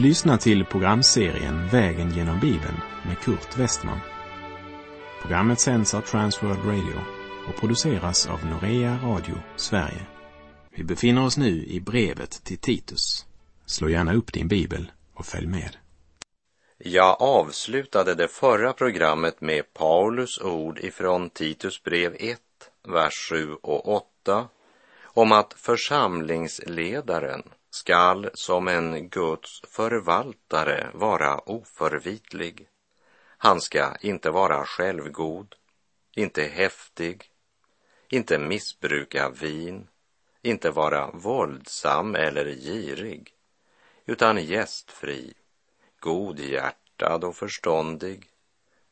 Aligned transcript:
Du 0.00 0.06
lyssnar 0.06 0.36
till 0.36 0.64
programserien 0.64 1.68
Vägen 1.68 2.10
genom 2.10 2.40
Bibeln 2.40 2.80
med 3.06 3.18
Kurt 3.18 3.58
Westman. 3.58 4.00
Programmet 5.22 5.60
sänds 5.60 5.94
av 5.94 6.00
Transworld 6.00 6.64
Radio 6.64 7.00
och 7.48 7.60
produceras 7.60 8.26
av 8.26 8.46
Norea 8.46 8.98
Radio 9.02 9.34
Sverige. 9.56 10.06
Vi 10.70 10.84
befinner 10.84 11.24
oss 11.24 11.36
nu 11.36 11.64
i 11.64 11.80
brevet 11.80 12.30
till 12.30 12.58
Titus. 12.58 13.26
Slå 13.66 13.88
gärna 13.88 14.14
upp 14.14 14.32
din 14.32 14.48
bibel 14.48 14.92
och 15.14 15.26
följ 15.26 15.46
med. 15.46 15.76
Jag 16.78 17.22
avslutade 17.22 18.14
det 18.14 18.28
förra 18.28 18.72
programmet 18.72 19.40
med 19.40 19.74
Paulus 19.74 20.40
ord 20.40 20.78
ifrån 20.78 21.30
Titus 21.30 21.82
brev 21.82 22.16
1, 22.18 22.38
vers 22.88 23.28
7 23.30 23.54
och 23.62 23.88
8 23.88 24.48
om 25.02 25.32
att 25.32 25.54
församlingsledaren 25.56 27.42
skall 27.70 28.30
som 28.34 28.68
en 28.68 29.08
Guds 29.08 29.60
förvaltare 29.68 30.90
vara 30.94 31.38
oförvitlig. 31.38 32.68
Han 33.38 33.60
ska 33.60 33.96
inte 34.00 34.30
vara 34.30 34.64
självgod, 34.64 35.54
inte 36.14 36.42
häftig, 36.42 37.30
inte 38.08 38.38
missbruka 38.38 39.30
vin, 39.30 39.88
inte 40.42 40.70
vara 40.70 41.10
våldsam 41.10 42.14
eller 42.14 42.44
girig, 42.44 43.34
utan 44.06 44.44
gästfri, 44.44 45.34
godhjärtad 46.00 47.24
och 47.24 47.36
förståndig, 47.36 48.26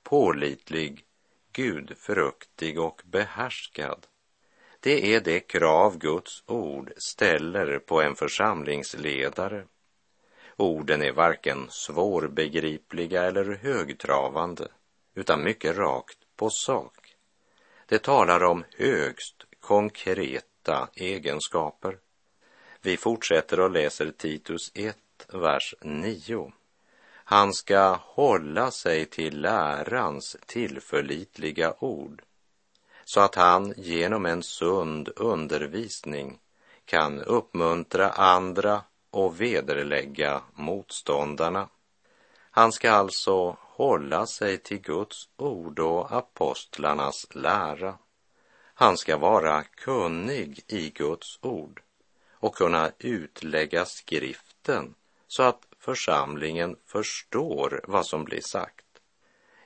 pålitlig, 0.03 1.05
gudfruktig 1.53 2.81
och 2.81 3.03
behärskad. 3.05 4.07
Det 4.81 5.15
är 5.15 5.21
det 5.21 5.41
krav 5.41 5.99
Guds 5.99 6.43
ord 6.47 6.93
ställer 6.97 7.79
på 7.79 8.03
en 8.03 8.15
församlingsledare. 8.15 9.65
Orden 10.57 11.03
är 11.03 11.13
varken 11.13 11.67
svårbegripliga 11.71 13.23
eller 13.23 13.55
högtravande, 13.63 14.69
utan 15.15 15.45
mycket 15.45 15.77
rakt 15.77 16.19
på 16.37 16.51
sak. 16.51 17.15
Det 17.87 18.03
talar 18.03 18.45
om 18.45 18.65
högst 18.77 19.45
konkreta 19.61 20.89
egenskaper. 20.95 21.99
Vi 22.83 22.97
fortsätter 22.97 23.61
och 23.61 23.71
läser 23.71 24.11
Titus 24.11 24.73
1, 24.75 24.97
vers 25.33 25.75
9. 25.81 26.53
Han 27.11 27.53
ska 27.53 27.99
hålla 28.01 28.71
sig 28.71 29.07
till 29.07 29.41
lärans 29.41 30.37
tillförlitliga 30.47 31.75
ord 31.79 32.23
så 33.09 33.21
att 33.21 33.35
han 33.35 33.75
genom 33.77 34.27
en 34.27 34.43
sund 34.43 35.09
undervisning 35.17 36.39
kan 36.85 37.23
uppmuntra 37.23 38.11
andra 38.11 38.83
och 39.11 39.41
vederlägga 39.41 40.43
motståndarna. 40.55 41.69
Han 42.51 42.73
ska 42.73 42.91
alltså 42.91 43.57
hålla 43.61 44.27
sig 44.27 44.59
till 44.59 44.81
Guds 44.81 45.29
ord 45.37 45.79
och 45.79 46.13
apostlarnas 46.13 47.27
lära. 47.31 47.99
Han 48.75 48.97
ska 48.97 49.17
vara 49.17 49.63
kunnig 49.63 50.61
i 50.67 50.91
Guds 50.91 51.39
ord 51.43 51.83
och 52.33 52.55
kunna 52.55 52.91
utlägga 52.99 53.85
skriften 53.85 54.95
så 55.27 55.43
att 55.43 55.67
församlingen 55.79 56.77
förstår 56.87 57.81
vad 57.85 58.07
som 58.07 58.25
blir 58.25 58.41
sagt. 58.41 58.88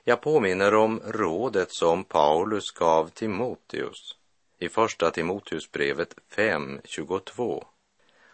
Jag 0.05 0.21
påminner 0.21 0.73
om 0.73 1.01
rådet 1.05 1.71
som 1.71 2.03
Paulus 2.03 2.71
gav 2.71 3.09
Timoteus 3.09 4.15
i 4.59 4.69
första 4.69 5.11
Timoteusbrevet 5.11 6.15
5.22. 6.35 7.63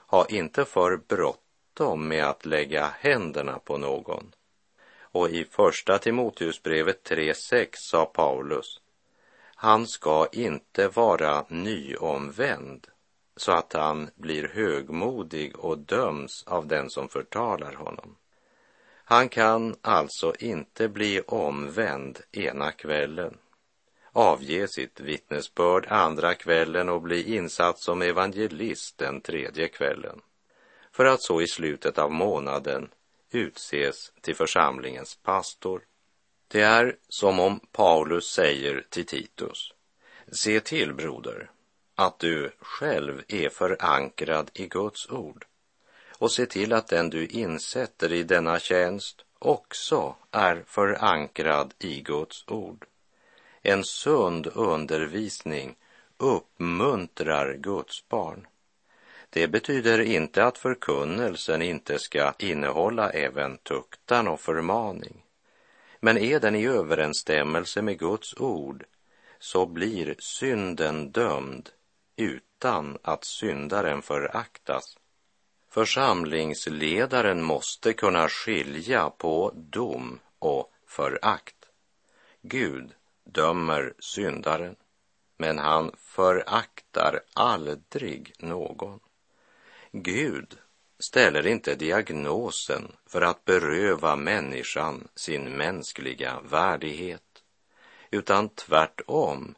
Ha 0.08 0.26
inte 0.26 0.66
för 0.66 0.98
bråttom 0.98 2.08
med 2.08 2.26
att 2.26 2.46
lägga 2.46 2.88
händerna 3.00 3.60
på 3.60 3.78
någon. 3.78 4.32
Och 5.02 5.30
i 5.30 5.44
första 5.44 5.98
Timoteusbrevet 5.98 7.10
3.6 7.10 7.68
sa 7.74 8.06
Paulus, 8.06 8.82
han 9.56 9.88
ska 9.88 10.28
inte 10.32 10.88
vara 10.88 11.46
nyomvänd 11.50 12.88
så 13.36 13.52
att 13.52 13.74
han 13.74 14.10
blir 14.16 14.48
högmodig 14.48 15.60
och 15.60 15.78
döms 15.78 16.44
av 16.48 16.68
den 16.68 16.90
som 16.90 17.10
förtalar 17.10 17.74
honom. 17.74 18.16
Han 19.10 19.30
kan 19.30 19.76
alltså 19.82 20.34
inte 20.40 20.88
bli 20.88 21.22
omvänd 21.28 22.20
ena 22.32 22.72
kvällen, 22.72 23.38
avge 24.12 24.68
sitt 24.68 25.00
vittnesbörd 25.00 25.88
andra 25.88 26.36
kvällen 26.36 26.90
och 26.90 27.02
bli 27.02 27.36
insatt 27.36 27.80
som 27.80 28.02
evangelist 28.02 28.98
den 28.98 29.22
tredje 29.22 29.68
kvällen, 29.68 30.22
för 30.92 31.06
att 31.06 31.22
så 31.22 31.42
i 31.42 31.48
slutet 31.48 31.98
av 31.98 32.12
månaden 32.12 32.90
utses 33.32 34.12
till 34.22 34.36
församlingens 34.36 35.16
pastor. 35.16 35.82
Det 36.48 36.62
är 36.62 36.96
som 37.08 37.40
om 37.40 37.60
Paulus 37.72 38.26
säger 38.26 38.86
till 38.90 39.06
Titus, 39.06 39.74
se 40.32 40.60
till 40.60 40.94
broder, 40.94 41.52
att 41.96 42.20
du 42.20 42.52
själv 42.60 43.24
är 43.28 43.50
förankrad 43.50 44.52
i 44.54 44.68
Guds 44.68 45.10
ord 45.10 45.46
och 46.20 46.32
se 46.32 46.46
till 46.46 46.74
att 46.74 46.88
den 46.88 47.10
du 47.10 47.26
insätter 47.26 48.14
i 48.14 48.24
denna 48.24 48.60
tjänst 48.60 49.26
också 49.40 50.16
är 50.32 50.64
förankrad 50.68 51.74
i 51.80 52.02
Guds 52.02 52.44
ord. 52.48 52.86
En 53.62 53.84
sund 53.84 54.48
undervisning 54.54 55.76
uppmuntrar 56.18 57.54
Guds 57.54 58.08
barn. 58.10 58.48
Det 59.30 59.48
betyder 59.48 60.00
inte 60.00 60.46
att 60.46 60.58
förkunnelsen 60.58 61.62
inte 61.62 62.00
ska 62.00 62.34
innehålla 62.40 63.10
även 63.10 63.58
tuktan 63.58 64.28
och 64.28 64.40
förmaning. 64.40 65.24
Men 66.00 66.18
är 66.18 66.40
den 66.40 66.56
i 66.56 66.68
överensstämmelse 66.68 67.82
med 67.82 68.00
Guds 68.00 68.34
ord 68.38 68.86
så 69.40 69.66
blir 69.66 70.16
synden 70.20 71.12
dömd 71.12 71.70
utan 72.16 72.98
att 73.02 73.24
syndaren 73.24 74.02
föraktas. 74.02 74.99
Församlingsledaren 75.72 77.44
måste 77.44 77.94
kunna 77.94 78.30
skilja 78.30 79.10
på 79.10 79.52
dom 79.56 80.20
och 80.40 80.72
förakt. 80.88 81.56
Gud 82.42 82.94
dömer 83.24 83.94
syndaren, 84.00 84.76
men 85.38 85.58
han 85.58 85.92
föraktar 85.98 87.20
aldrig 87.34 88.34
någon. 88.40 89.00
Gud 89.92 90.58
ställer 91.00 91.48
inte 91.48 91.76
diagnosen 91.76 92.92
för 93.06 93.22
att 93.22 93.46
beröva 93.46 94.16
människan 94.16 95.08
sin 95.16 95.44
mänskliga 95.44 96.40
värdighet, 96.42 97.44
utan 98.12 98.50
tvärtom 98.50 99.56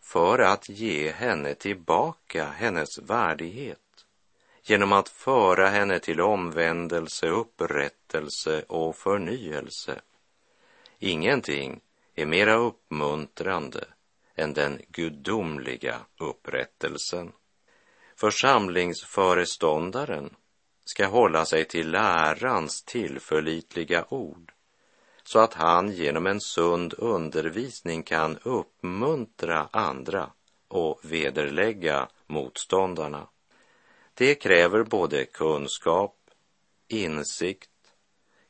för 0.00 0.38
att 0.38 0.68
ge 0.68 1.12
henne 1.12 1.54
tillbaka 1.54 2.44
hennes 2.44 2.98
värdighet 2.98 3.79
genom 4.70 4.92
att 4.92 5.08
föra 5.08 5.68
henne 5.68 5.98
till 5.98 6.20
omvändelse, 6.20 7.28
upprättelse 7.28 8.64
och 8.68 8.96
förnyelse. 8.96 10.00
Ingenting 10.98 11.80
är 12.14 12.26
mera 12.26 12.54
uppmuntrande 12.54 13.84
än 14.34 14.52
den 14.52 14.80
gudomliga 14.88 15.96
upprättelsen. 16.18 17.32
Församlingsföreståndaren 18.16 20.34
ska 20.84 21.06
hålla 21.06 21.44
sig 21.44 21.64
till 21.64 21.90
lärans 21.90 22.82
tillförlitliga 22.82 24.04
ord 24.08 24.52
så 25.22 25.38
att 25.38 25.54
han 25.54 25.92
genom 25.92 26.26
en 26.26 26.40
sund 26.40 26.94
undervisning 26.98 28.02
kan 28.02 28.38
uppmuntra 28.42 29.68
andra 29.72 30.30
och 30.68 31.00
vederlägga 31.02 32.08
motståndarna. 32.26 33.26
Det 34.20 34.34
kräver 34.34 34.82
både 34.82 35.24
kunskap, 35.24 36.16
insikt, 36.88 37.70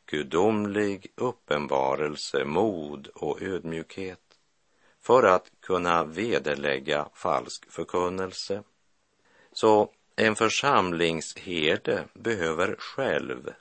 gudomlig 0.07 1.13
uppenbarelse, 1.15 2.45
mod 2.45 3.07
och 3.07 3.43
ödmjukhet 3.43 4.39
för 5.01 5.23
att 5.23 5.51
kunna 5.61 6.05
vederlägga 6.05 7.09
falsk 7.15 7.71
förkunnelse. 7.73 8.63
Så 9.53 9.91
en 10.17 10.37
församlingsherde 10.37 12.05
behöver 12.15 12.77
själv 12.79 13.53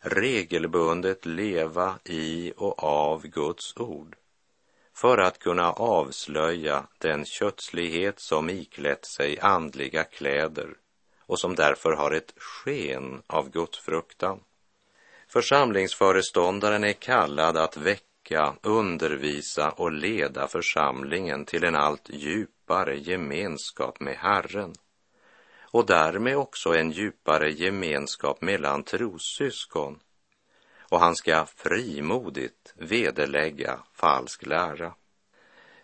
regelbundet 0.00 1.26
leva 1.26 1.98
i 2.04 2.52
och 2.56 2.84
av 2.84 3.26
Guds 3.26 3.76
ord 3.76 4.16
för 4.94 5.18
att 5.18 5.38
kunna 5.38 5.72
avslöja 5.72 6.86
den 6.98 7.24
kötslighet 7.24 8.20
som 8.20 8.50
iklätt 8.50 9.04
sig 9.04 9.40
andliga 9.40 10.04
kläder 10.04 10.76
och 11.30 11.38
som 11.38 11.54
därför 11.54 11.92
har 11.92 12.10
ett 12.10 12.32
sken 12.36 13.22
av 13.26 13.50
gudsfruktan. 13.50 14.40
Församlingsföreståndaren 15.28 16.84
är 16.84 16.92
kallad 16.92 17.56
att 17.56 17.76
väcka, 17.76 18.54
undervisa 18.62 19.70
och 19.70 19.92
leda 19.92 20.48
församlingen 20.48 21.44
till 21.44 21.64
en 21.64 21.76
allt 21.76 22.10
djupare 22.10 22.98
gemenskap 22.98 24.00
med 24.00 24.16
Herren 24.16 24.74
och 25.60 25.86
därmed 25.86 26.36
också 26.36 26.74
en 26.74 26.90
djupare 26.90 27.50
gemenskap 27.50 28.42
mellan 28.42 28.82
trossyskon 28.82 29.98
och 30.78 31.00
han 31.00 31.16
ska 31.16 31.46
frimodigt 31.46 32.74
vederlägga 32.76 33.78
falsk 33.94 34.46
lära. 34.46 34.94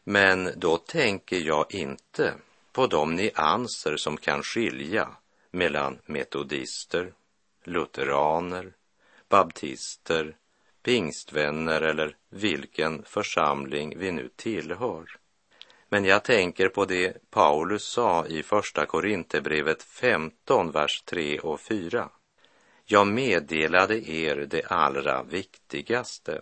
Men 0.05 0.51
då 0.57 0.77
tänker 0.77 1.37
jag 1.37 1.75
inte 1.75 2.35
på 2.73 2.87
de 2.87 3.15
nyanser 3.15 3.97
som 3.97 4.17
kan 4.17 4.43
skilja 4.43 5.09
mellan 5.57 5.99
metodister, 6.07 7.13
lutheraner, 7.65 8.73
baptister, 9.29 10.37
pingstvänner 10.83 11.83
eller 11.83 12.17
vilken 12.31 13.05
församling 13.05 13.99
vi 13.99 14.13
nu 14.13 14.31
tillhör. 14.37 15.05
Men 15.89 16.05
jag 16.05 16.25
tänker 16.25 16.69
på 16.69 16.85
det 16.85 17.31
Paulus 17.31 17.85
sa 17.85 18.27
i 18.27 18.43
Första 18.43 18.87
Korinthierbrevet 18.87 19.83
15, 19.83 20.71
vers 20.71 21.03
3 21.03 21.39
och 21.39 21.61
4. 21.61 22.09
Jag 22.85 23.07
meddelade 23.07 24.11
er 24.11 24.37
det 24.37 24.63
allra 24.67 25.23
viktigaste, 25.23 26.41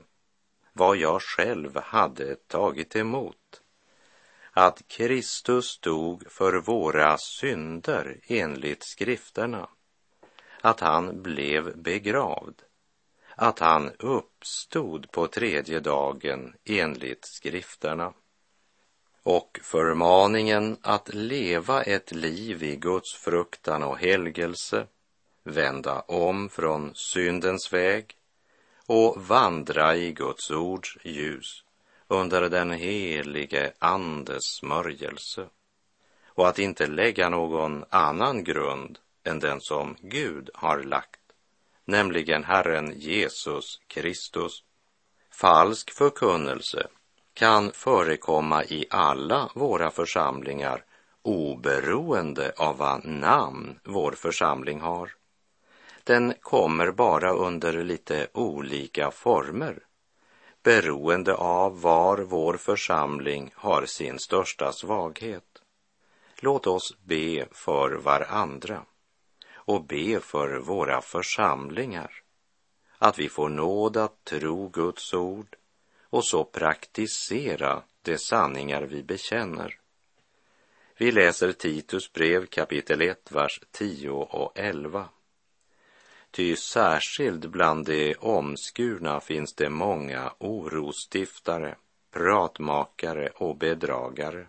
vad 0.73 0.97
jag 0.97 1.23
själv 1.23 1.77
hade 1.77 2.37
tagit 2.37 2.97
emot. 2.97 3.63
Att 4.57 4.89
Kristus 4.89 5.79
dog 5.79 6.25
för 6.31 6.53
våra 6.53 7.19
synder 7.19 8.21
enligt 8.27 8.85
skrifterna, 8.85 9.69
att 10.61 10.81
han 10.81 11.23
blev 11.23 11.77
begravd, 11.77 12.63
att 13.37 13.59
han 13.59 13.91
uppstod 13.99 15.11
på 15.11 15.27
tredje 15.27 15.81
dagen 15.81 16.55
enligt 16.65 17.25
skrifterna. 17.25 18.13
Och 19.23 19.61
förmaningen 19.63 20.77
att 20.83 21.15
leva 21.15 21.83
ett 21.83 22.13
liv 22.13 22.63
i 22.63 22.77
Guds 22.77 23.15
fruktan 23.15 23.83
och 23.83 23.99
helgelse, 23.99 24.87
vända 25.45 26.01
om 26.01 26.49
från 26.49 26.95
syndens 26.95 27.73
väg. 27.73 28.17
Och 28.87 29.27
vandra 29.27 29.97
i 29.97 30.13
Guds 30.13 30.51
ords 30.51 30.99
ljus 31.05 31.64
under 32.15 32.51
den 32.51 32.71
helige 32.71 33.73
Andes 33.79 34.45
smörjelse 34.45 35.47
och 36.27 36.49
att 36.49 36.59
inte 36.59 36.87
lägga 36.87 37.29
någon 37.29 37.85
annan 37.91 38.45
grund 38.45 38.99
än 39.25 39.39
den 39.39 39.61
som 39.61 39.97
Gud 40.01 40.51
har 40.55 40.83
lagt, 40.83 41.21
nämligen 41.85 42.45
Herren 42.45 42.93
Jesus 42.97 43.81
Kristus. 43.87 44.63
Falsk 45.31 45.91
förkunnelse 45.91 46.87
kan 47.35 47.73
förekomma 47.73 48.65
i 48.65 48.87
alla 48.91 49.51
våra 49.55 49.91
församlingar 49.91 50.85
oberoende 51.23 52.53
av 52.57 52.77
vad 52.77 53.05
namn 53.05 53.81
vår 53.85 54.13
församling 54.13 54.81
har. 54.81 55.11
Den 56.05 56.35
kommer 56.41 56.91
bara 56.91 57.33
under 57.33 57.85
lite 57.85 58.29
olika 58.33 59.11
former 59.11 59.79
beroende 60.65 61.35
av 61.35 61.81
var 61.81 62.19
vår 62.19 62.57
församling 62.57 63.53
har 63.55 63.87
sin 63.87 64.19
största 64.19 64.73
svaghet. 64.73 65.63
Låt 66.41 66.67
oss 66.67 66.97
be 67.03 67.47
för 67.53 67.91
varandra 67.91 68.83
och 69.55 69.85
be 69.85 70.21
för 70.21 70.59
våra 70.59 71.01
församlingar 71.01 72.11
att 72.99 73.19
vi 73.19 73.29
får 73.29 73.49
nåd 73.49 73.97
att 73.97 74.25
tro 74.25 74.69
Guds 74.69 75.15
ord 75.15 75.57
och 76.03 76.25
så 76.25 76.45
praktisera 76.45 77.83
de 78.03 78.19
sanningar 78.19 78.83
vi 78.83 79.03
bekänner. 79.03 79.79
Vi 80.97 81.13
läser 81.13 81.53
Titus 81.53 82.13
brev 82.13 82.47
kapitel 82.47 83.01
1, 83.03 83.33
vers 83.33 83.61
10 83.71 84.11
och 84.11 84.59
11. 84.59 85.09
Ty 86.35 86.57
särskilt 86.57 87.45
bland 87.45 87.87
de 87.87 88.15
omskurna 88.15 89.21
finns 89.21 89.55
det 89.55 89.69
många 89.69 90.33
orostiftare, 90.39 91.77
pratmakare 92.13 93.29
och 93.29 93.57
bedragare. 93.57 94.47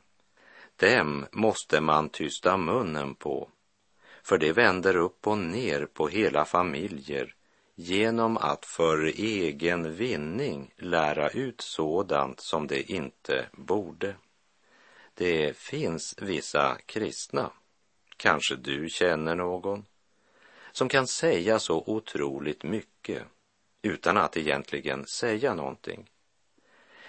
Dem 0.75 1.25
måste 1.31 1.81
man 1.81 2.09
tysta 2.09 2.57
munnen 2.57 3.15
på, 3.15 3.49
för 4.23 4.37
det 4.37 4.51
vänder 4.51 4.95
upp 4.95 5.27
och 5.27 5.37
ner 5.37 5.85
på 5.85 6.07
hela 6.07 6.45
familjer 6.45 7.35
genom 7.75 8.37
att 8.37 8.65
för 8.65 9.05
egen 9.19 9.95
vinning 9.95 10.73
lära 10.77 11.29
ut 11.29 11.61
sådant 11.61 12.39
som 12.39 12.67
det 12.67 12.91
inte 12.91 13.49
borde. 13.53 14.15
Det 15.13 15.57
finns 15.57 16.15
vissa 16.21 16.77
kristna, 16.85 17.51
kanske 18.17 18.55
du 18.55 18.89
känner 18.89 19.35
någon, 19.35 19.85
som 20.75 20.89
kan 20.89 21.07
säga 21.07 21.59
så 21.59 21.83
otroligt 21.87 22.63
mycket 22.63 23.23
utan 23.81 24.17
att 24.17 24.37
egentligen 24.37 25.07
säga 25.07 25.53
någonting. 25.53 26.09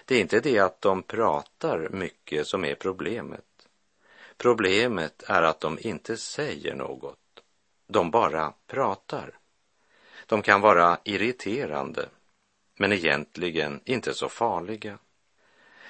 Det 0.05 0.15
är 0.15 0.21
inte 0.21 0.41
det 0.41 0.59
att 0.59 0.81
de 0.81 1.03
pratar 1.03 1.89
mycket 1.89 2.47
som 2.47 2.65
är 2.65 2.75
problemet. 2.75 3.69
Problemet 4.37 5.23
är 5.23 5.43
att 5.43 5.61
de 5.61 5.79
inte 5.81 6.17
säger 6.17 6.75
något. 6.75 7.43
De 7.87 8.11
bara 8.11 8.53
pratar. 8.67 9.39
De 10.27 10.43
kan 10.43 10.61
vara 10.61 10.99
irriterande, 11.05 12.09
men 12.79 12.93
egentligen 12.93 13.81
inte 13.85 14.15
så 14.15 14.29
farliga. 14.29 14.99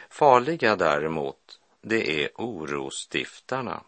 Farliga 0.08 0.76
däremot, 0.76 1.60
det 1.80 2.24
är 2.24 2.30
orostiftarna 2.34 3.82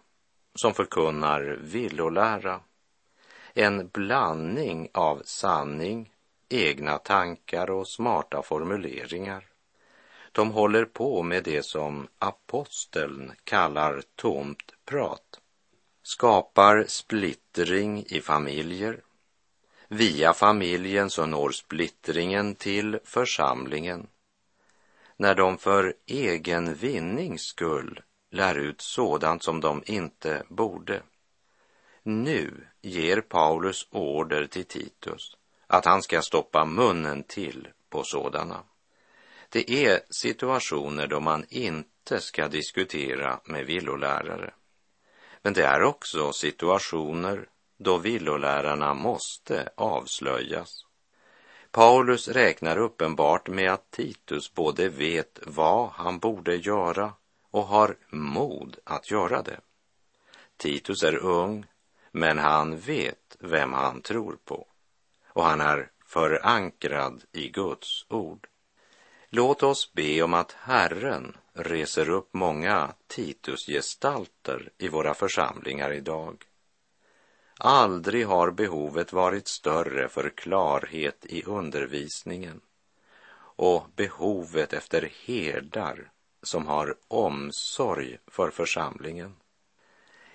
som 0.55 0.75
förkunnar 0.75 1.59
villolära. 1.61 2.61
En 3.61 3.89
blandning 3.89 4.89
av 4.95 5.23
sanning, 5.25 6.11
egna 6.49 6.99
tankar 6.99 7.71
och 7.71 7.89
smarta 7.89 8.43
formuleringar. 8.43 9.47
De 10.33 10.51
håller 10.51 10.85
på 10.85 11.23
med 11.23 11.45
det 11.45 11.63
som 11.63 12.09
aposteln 12.19 13.33
kallar 13.45 14.03
tomt 14.15 14.75
prat. 14.85 15.41
Skapar 16.03 16.85
splittring 16.89 18.05
i 18.09 18.21
familjer, 18.21 19.01
Via 19.89 20.35
familjen 20.35 21.11
så 21.11 21.27
når 21.27 21.51
splittringen 21.51 22.55
till 22.55 22.99
församlingen. 23.05 24.07
När 25.17 25.35
de 25.35 25.59
för 25.59 25.95
egen 26.07 26.75
vinnings 26.75 27.43
skull 27.43 28.03
lär 28.31 28.55
ut 28.55 28.81
sådant 28.81 29.43
som 29.43 29.61
de 29.61 29.83
inte 29.87 30.43
borde. 30.49 31.03
Nu 32.11 32.67
ger 32.83 33.21
Paulus 33.21 33.87
order 33.91 34.47
till 34.47 34.65
Titus 34.65 35.37
att 35.67 35.85
han 35.85 36.03
ska 36.03 36.23
stoppa 36.23 36.65
munnen 36.65 37.23
till 37.23 37.69
på 37.91 38.03
sådana. 38.03 38.63
Det 39.49 39.71
är 39.71 40.01
situationer 40.11 41.07
då 41.07 41.21
man 41.21 41.45
inte 41.49 42.21
ska 42.21 42.49
diskutera 42.49 43.41
med 43.45 43.67
villolärare. 43.67 44.55
Men 45.43 45.53
det 45.53 45.63
är 45.65 45.83
också 45.83 46.33
situationer 46.33 47.49
då 47.77 47.99
villolärarna 47.99 48.95
måste 48.95 49.69
avslöjas. 49.75 50.87
Paulus 51.71 52.29
räknar 52.29 52.79
uppenbart 52.79 53.49
med 53.49 53.73
att 53.73 53.91
Titus 53.91 54.55
både 54.55 54.89
vet 54.89 55.39
vad 55.47 55.89
han 55.89 56.19
borde 56.19 56.57
göra 56.57 57.13
och 57.51 57.67
har 57.67 57.97
mod 58.11 58.79
att 58.85 59.11
göra 59.11 59.43
det. 59.43 59.61
Titus 60.57 61.03
är 61.03 61.17
ung, 61.17 61.67
men 62.13 62.39
han 62.39 62.79
vet 62.79 63.37
vem 63.41 63.73
han 63.73 64.03
tror 64.03 64.39
på 64.45 64.67
och 65.29 65.45
han 65.45 65.61
är 65.61 65.91
förankrad 66.07 67.25
i 67.33 67.49
Guds 67.49 68.07
ord. 68.09 68.47
Låt 69.29 69.63
oss 69.63 69.93
be 69.93 70.23
om 70.23 70.35
att 70.35 70.53
Herren 70.53 71.37
reser 71.53 72.11
upp 72.11 72.35
många 72.35 72.95
Titusgestalter 73.07 74.71
i 74.79 74.89
våra 74.89 75.15
församlingar 75.15 75.93
idag 75.93 76.45
Aldrig 77.61 78.27
har 78.27 78.51
behovet 78.51 79.13
varit 79.13 79.49
större 79.49 80.09
för 80.09 80.31
klarhet 80.31 81.27
i 81.27 81.43
undervisningen 81.43 82.61
och 83.59 83.87
behovet 83.97 84.73
efter 84.73 85.13
herdar 85.27 86.11
som 86.43 86.67
har 86.67 86.97
omsorg 87.09 88.19
för 88.27 88.51
församlingen. 88.51 89.37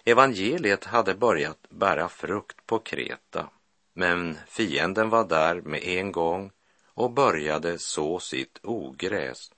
Evangeliet 0.05 0.86
hade 0.86 1.15
börjat 1.15 1.69
bära 1.69 2.10
frukt 2.10 2.65
på 2.65 2.79
Kreta, 2.79 3.50
men 3.93 4.38
fienden 4.48 5.10
var 5.10 5.27
där 5.27 5.62
med 5.62 5.83
en 5.83 6.12
gång 6.12 6.51
och 6.93 7.12
började 7.12 7.79
så 7.79 8.19
sitt 8.19 8.60
ogräs 8.63 9.51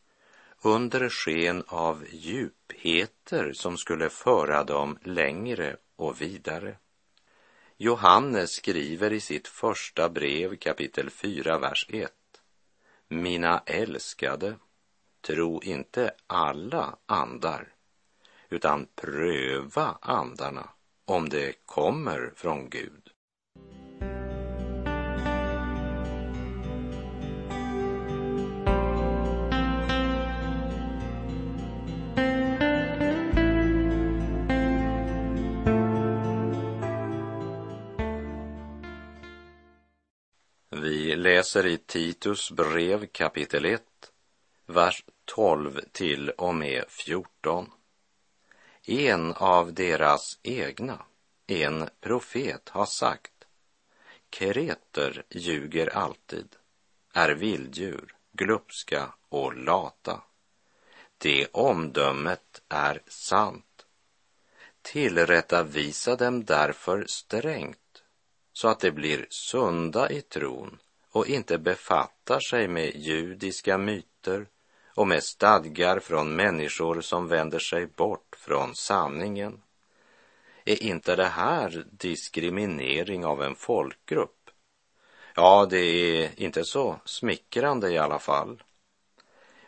under 0.61 1.09
sken 1.09 1.63
av 1.67 2.05
djupheter 2.11 3.53
som 3.53 3.77
skulle 3.77 4.09
föra 4.09 4.63
dem 4.63 4.97
längre 5.03 5.77
och 5.95 6.21
vidare. 6.21 6.77
Johannes 7.77 8.51
skriver 8.51 9.13
i 9.13 9.19
sitt 9.19 9.47
första 9.47 10.09
brev 10.09 10.55
kapitel 10.55 11.09
4, 11.09 11.57
vers 11.57 11.87
1. 11.89 12.11
Mina 13.07 13.63
älskade, 13.65 14.55
tro 15.21 15.61
inte 15.63 16.13
alla 16.27 16.97
andar, 17.05 17.74
utan 18.49 18.87
pröva 18.95 19.97
andarna 20.01 20.69
om 21.05 21.29
det 21.29 21.53
kommer 21.65 22.33
från 22.35 22.69
Gud. 22.69 23.11
Vi 40.81 41.15
läser 41.15 41.67
i 41.67 41.77
Titus 41.77 42.51
brev 42.51 43.05
kapitel 43.05 43.65
1, 43.65 43.81
vers 44.65 45.03
12 45.25 45.79
till 45.91 46.29
och 46.29 46.55
med 46.55 46.83
14. 46.89 47.69
En 48.87 49.33
av 49.33 49.73
deras 49.73 50.39
egna, 50.43 51.05
en 51.47 51.89
profet, 52.01 52.69
har 52.69 52.85
sagt 52.85 53.31
Kreter 54.29 55.23
ljuger 55.29 55.97
alltid, 55.97 56.55
är 57.13 57.29
vilddjur, 57.29 58.15
glupska 58.31 59.13
och 59.29 59.55
lata. 59.55 60.21
Det 61.17 61.47
omdömet 61.51 62.61
är 62.69 63.01
sant. 63.07 63.85
Tillrättavisa 64.81 66.15
dem 66.15 66.45
därför 66.45 67.05
strängt, 67.07 68.03
så 68.53 68.67
att 68.67 68.79
de 68.79 68.91
blir 68.91 69.25
sunda 69.29 70.09
i 70.09 70.21
tron 70.21 70.79
och 71.09 71.27
inte 71.27 71.57
befattar 71.57 72.39
sig 72.39 72.67
med 72.67 72.95
judiska 72.95 73.77
myter 73.77 74.47
och 74.95 75.07
med 75.07 75.23
stadgar 75.23 75.99
från 75.99 76.35
människor 76.35 77.01
som 77.01 77.27
vänder 77.27 77.59
sig 77.59 77.85
bort 77.85 78.24
från 78.45 78.75
sanningen. 78.75 79.61
Är 80.65 80.83
inte 80.83 81.15
det 81.15 81.27
här 81.27 81.85
diskriminering 81.91 83.25
av 83.25 83.43
en 83.43 83.55
folkgrupp? 83.55 84.49
Ja, 85.35 85.67
det 85.69 85.77
är 85.77 86.41
inte 86.41 86.63
så 86.63 86.99
smickrande 87.05 87.91
i 87.91 87.97
alla 87.97 88.19
fall. 88.19 88.63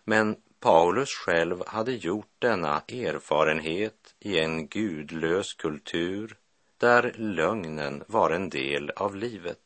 Men 0.03 0.35
Paulus 0.59 1.09
själv 1.09 1.63
hade 1.67 1.91
gjort 1.91 2.35
denna 2.39 2.81
erfarenhet 2.87 4.15
i 4.19 4.39
en 4.39 4.67
gudlös 4.67 5.53
kultur 5.53 6.37
där 6.77 7.13
lögnen 7.17 8.03
var 8.07 8.29
en 8.29 8.49
del 8.49 8.89
av 8.89 9.15
livet 9.15 9.59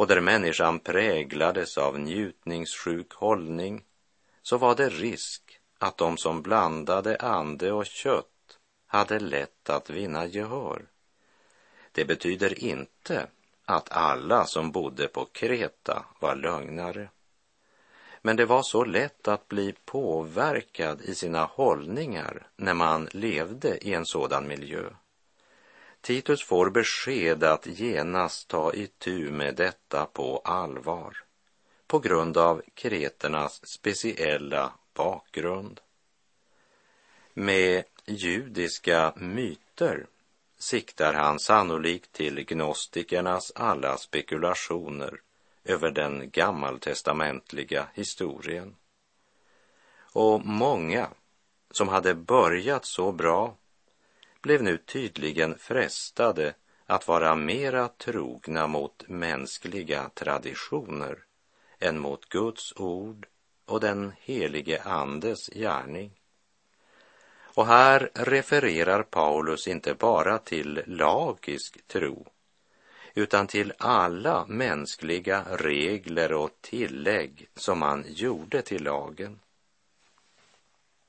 och 0.00 0.06
där 0.06 0.20
människan 0.20 0.78
präglades 0.78 1.78
av 1.78 1.98
njutningssjuk 1.98 3.12
hållning 3.12 3.84
så 4.42 4.58
var 4.58 4.74
det 4.74 4.88
risk 4.88 5.49
att 5.80 5.96
de 5.96 6.16
som 6.16 6.42
blandade 6.42 7.16
ande 7.16 7.72
och 7.72 7.86
kött 7.86 8.58
hade 8.86 9.18
lätt 9.18 9.70
att 9.70 9.90
vinna 9.90 10.26
gehör. 10.26 10.82
Det 11.92 12.04
betyder 12.04 12.64
inte 12.64 13.26
att 13.64 13.92
alla 13.92 14.46
som 14.46 14.70
bodde 14.70 15.08
på 15.08 15.24
Kreta 15.24 16.04
var 16.18 16.34
lögnare. 16.34 17.08
Men 18.22 18.36
det 18.36 18.46
var 18.46 18.62
så 18.62 18.84
lätt 18.84 19.28
att 19.28 19.48
bli 19.48 19.74
påverkad 19.84 21.00
i 21.00 21.14
sina 21.14 21.44
hållningar 21.44 22.46
när 22.56 22.74
man 22.74 23.08
levde 23.12 23.88
i 23.88 23.94
en 23.94 24.06
sådan 24.06 24.48
miljö. 24.48 24.84
Titus 26.00 26.44
får 26.44 26.70
besked 26.70 27.44
att 27.44 27.66
genast 27.66 28.48
ta 28.48 28.72
itu 28.72 29.30
med 29.30 29.54
detta 29.54 30.06
på 30.06 30.38
allvar 30.44 31.16
på 31.86 31.98
grund 31.98 32.36
av 32.36 32.62
kreternas 32.74 33.66
speciella 33.66 34.72
bakgrund. 35.00 35.80
Med 37.34 37.84
judiska 38.04 39.12
myter 39.16 40.06
siktar 40.58 41.14
han 41.14 41.38
sannolikt 41.38 42.12
till 42.12 42.44
gnostikernas 42.44 43.52
alla 43.54 43.96
spekulationer 43.96 45.20
över 45.64 45.90
den 45.90 46.30
gammaltestamentliga 46.30 47.86
historien. 47.94 48.76
Och 50.12 50.46
många 50.46 51.10
som 51.70 51.88
hade 51.88 52.14
börjat 52.14 52.84
så 52.84 53.12
bra 53.12 53.56
blev 54.42 54.62
nu 54.62 54.78
tydligen 54.78 55.58
frestade 55.58 56.54
att 56.86 57.08
vara 57.08 57.34
mera 57.34 57.88
trogna 57.88 58.66
mot 58.66 59.08
mänskliga 59.08 60.10
traditioner 60.14 61.18
än 61.78 61.98
mot 61.98 62.28
Guds 62.28 62.72
ord 62.76 63.26
och 63.70 63.80
den 63.80 64.12
helige 64.20 64.82
Andes 64.82 65.46
gärning. 65.46 66.10
Och 67.54 67.66
här 67.66 68.10
refererar 68.14 69.02
Paulus 69.02 69.68
inte 69.68 69.94
bara 69.94 70.38
till 70.38 70.82
lagisk 70.86 71.86
tro 71.86 72.26
utan 73.14 73.46
till 73.46 73.72
alla 73.78 74.46
mänskliga 74.48 75.44
regler 75.50 76.32
och 76.32 76.50
tillägg 76.60 77.48
som 77.56 77.78
man 77.78 78.04
gjorde 78.08 78.62
till 78.62 78.82
lagen. 78.82 79.40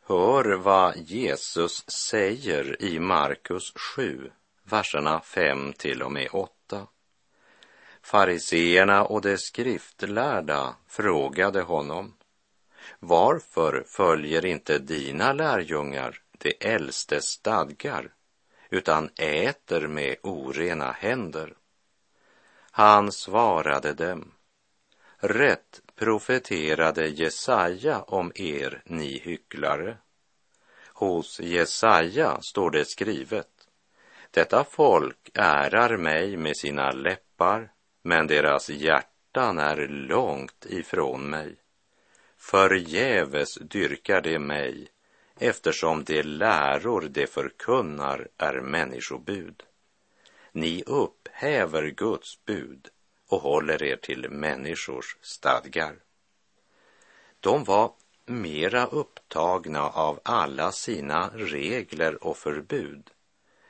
Hör 0.05 0.55
vad 0.55 0.97
Jesus 0.97 1.89
säger 1.89 2.81
i 2.81 2.99
Markus 2.99 3.73
7, 3.95 4.31
verserna 4.63 5.21
5 5.21 5.73
till 5.73 6.01
och 6.01 6.11
med 6.11 6.29
8. 6.31 6.87
Fariseerna 8.01 9.05
och 9.05 9.21
de 9.21 9.37
skriftlärda 9.37 10.75
frågade 10.87 11.61
honom 11.61 12.13
varför 12.99 13.83
följer 13.87 14.45
inte 14.45 14.79
dina 14.79 15.33
lärjungar 15.33 16.21
de 16.37 16.53
äldstes 16.59 17.25
stadgar 17.25 18.13
utan 18.69 19.09
äter 19.17 19.87
med 19.87 20.15
orena 20.23 20.91
händer? 20.91 21.53
Han 22.71 23.11
svarade 23.11 23.93
dem. 23.93 24.31
Rätt 25.17 25.81
profeterade 25.95 27.07
Jesaja 27.07 28.01
om 28.01 28.31
er, 28.35 28.81
ni 28.85 29.19
hycklare. 29.19 29.97
Hos 30.93 31.39
Jesaja 31.39 32.41
står 32.41 32.71
det 32.71 32.85
skrivet. 32.85 33.47
Detta 34.31 34.63
folk 34.63 35.29
ärar 35.33 35.97
mig 35.97 36.37
med 36.37 36.57
sina 36.57 36.91
läppar, 36.91 37.71
men 38.01 38.27
deras 38.27 38.69
hjärtan 38.69 39.59
är 39.59 39.87
långt 39.87 40.65
ifrån 40.69 41.29
mig. 41.29 41.60
Förgäves 42.41 43.55
dyrkar 43.55 44.21
de 44.21 44.39
mig, 44.39 44.87
eftersom 45.39 46.03
de 46.03 46.23
läror 46.23 47.01
de 47.01 47.27
förkunnar 47.27 48.27
är 48.37 48.61
människobud. 48.61 49.63
Ni 50.51 50.83
upphäver 50.85 51.87
Guds 51.89 52.45
bud 52.45 52.87
och 53.27 53.41
håller 53.41 53.83
er 53.83 53.95
till 53.95 54.29
människors 54.29 55.17
stadgar. 55.21 55.95
De 57.39 57.63
var 57.63 57.91
mera 58.25 58.85
upptagna 58.85 59.89
av 59.89 60.19
alla 60.23 60.71
sina 60.71 61.29
regler 61.33 62.23
och 62.23 62.37
förbud 62.37 63.09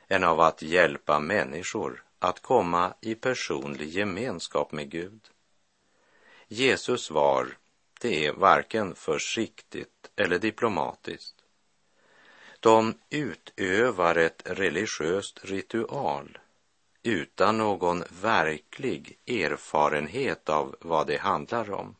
än 0.08 0.24
av 0.24 0.40
att 0.40 0.62
hjälpa 0.62 1.20
människor 1.20 2.04
att 2.18 2.42
komma 2.42 2.94
i 3.00 3.14
personlig 3.14 3.88
gemenskap 3.88 4.72
med 4.72 4.90
Gud. 4.90 5.20
Jesus 6.48 7.10
var 7.10 7.56
det 8.02 8.26
är 8.26 8.32
varken 8.32 8.94
försiktigt 8.94 10.10
eller 10.16 10.38
diplomatiskt. 10.38 11.34
De 12.60 12.94
utövar 13.10 14.16
ett 14.16 14.42
religiöst 14.44 15.44
ritual 15.44 16.38
utan 17.02 17.58
någon 17.58 18.04
verklig 18.22 19.18
erfarenhet 19.26 20.48
av 20.48 20.76
vad 20.80 21.06
det 21.06 21.16
handlar 21.16 21.70
om. 21.70 21.96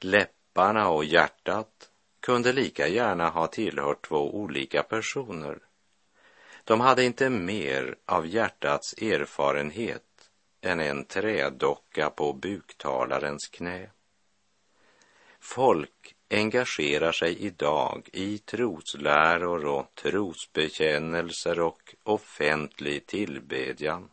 Läpparna 0.00 0.88
och 0.88 1.04
hjärtat 1.04 1.90
kunde 2.20 2.52
lika 2.52 2.88
gärna 2.88 3.28
ha 3.28 3.46
tillhört 3.46 4.08
två 4.08 4.36
olika 4.36 4.82
personer. 4.82 5.58
De 6.64 6.80
hade 6.80 7.04
inte 7.04 7.30
mer 7.30 7.96
av 8.04 8.26
hjärtats 8.26 8.92
erfarenhet 8.92 10.30
än 10.60 10.80
en 10.80 11.04
trädocka 11.04 12.10
på 12.10 12.32
buktalarens 12.32 13.48
knä. 13.48 13.90
Folk 15.54 16.14
engagerar 16.30 17.12
sig 17.12 17.38
idag 17.38 18.08
i 18.12 18.38
trosläror 18.38 19.64
och 19.66 19.94
trosbekännelser 19.94 21.60
och 21.60 21.94
offentlig 22.02 23.06
tillbedjan, 23.06 24.10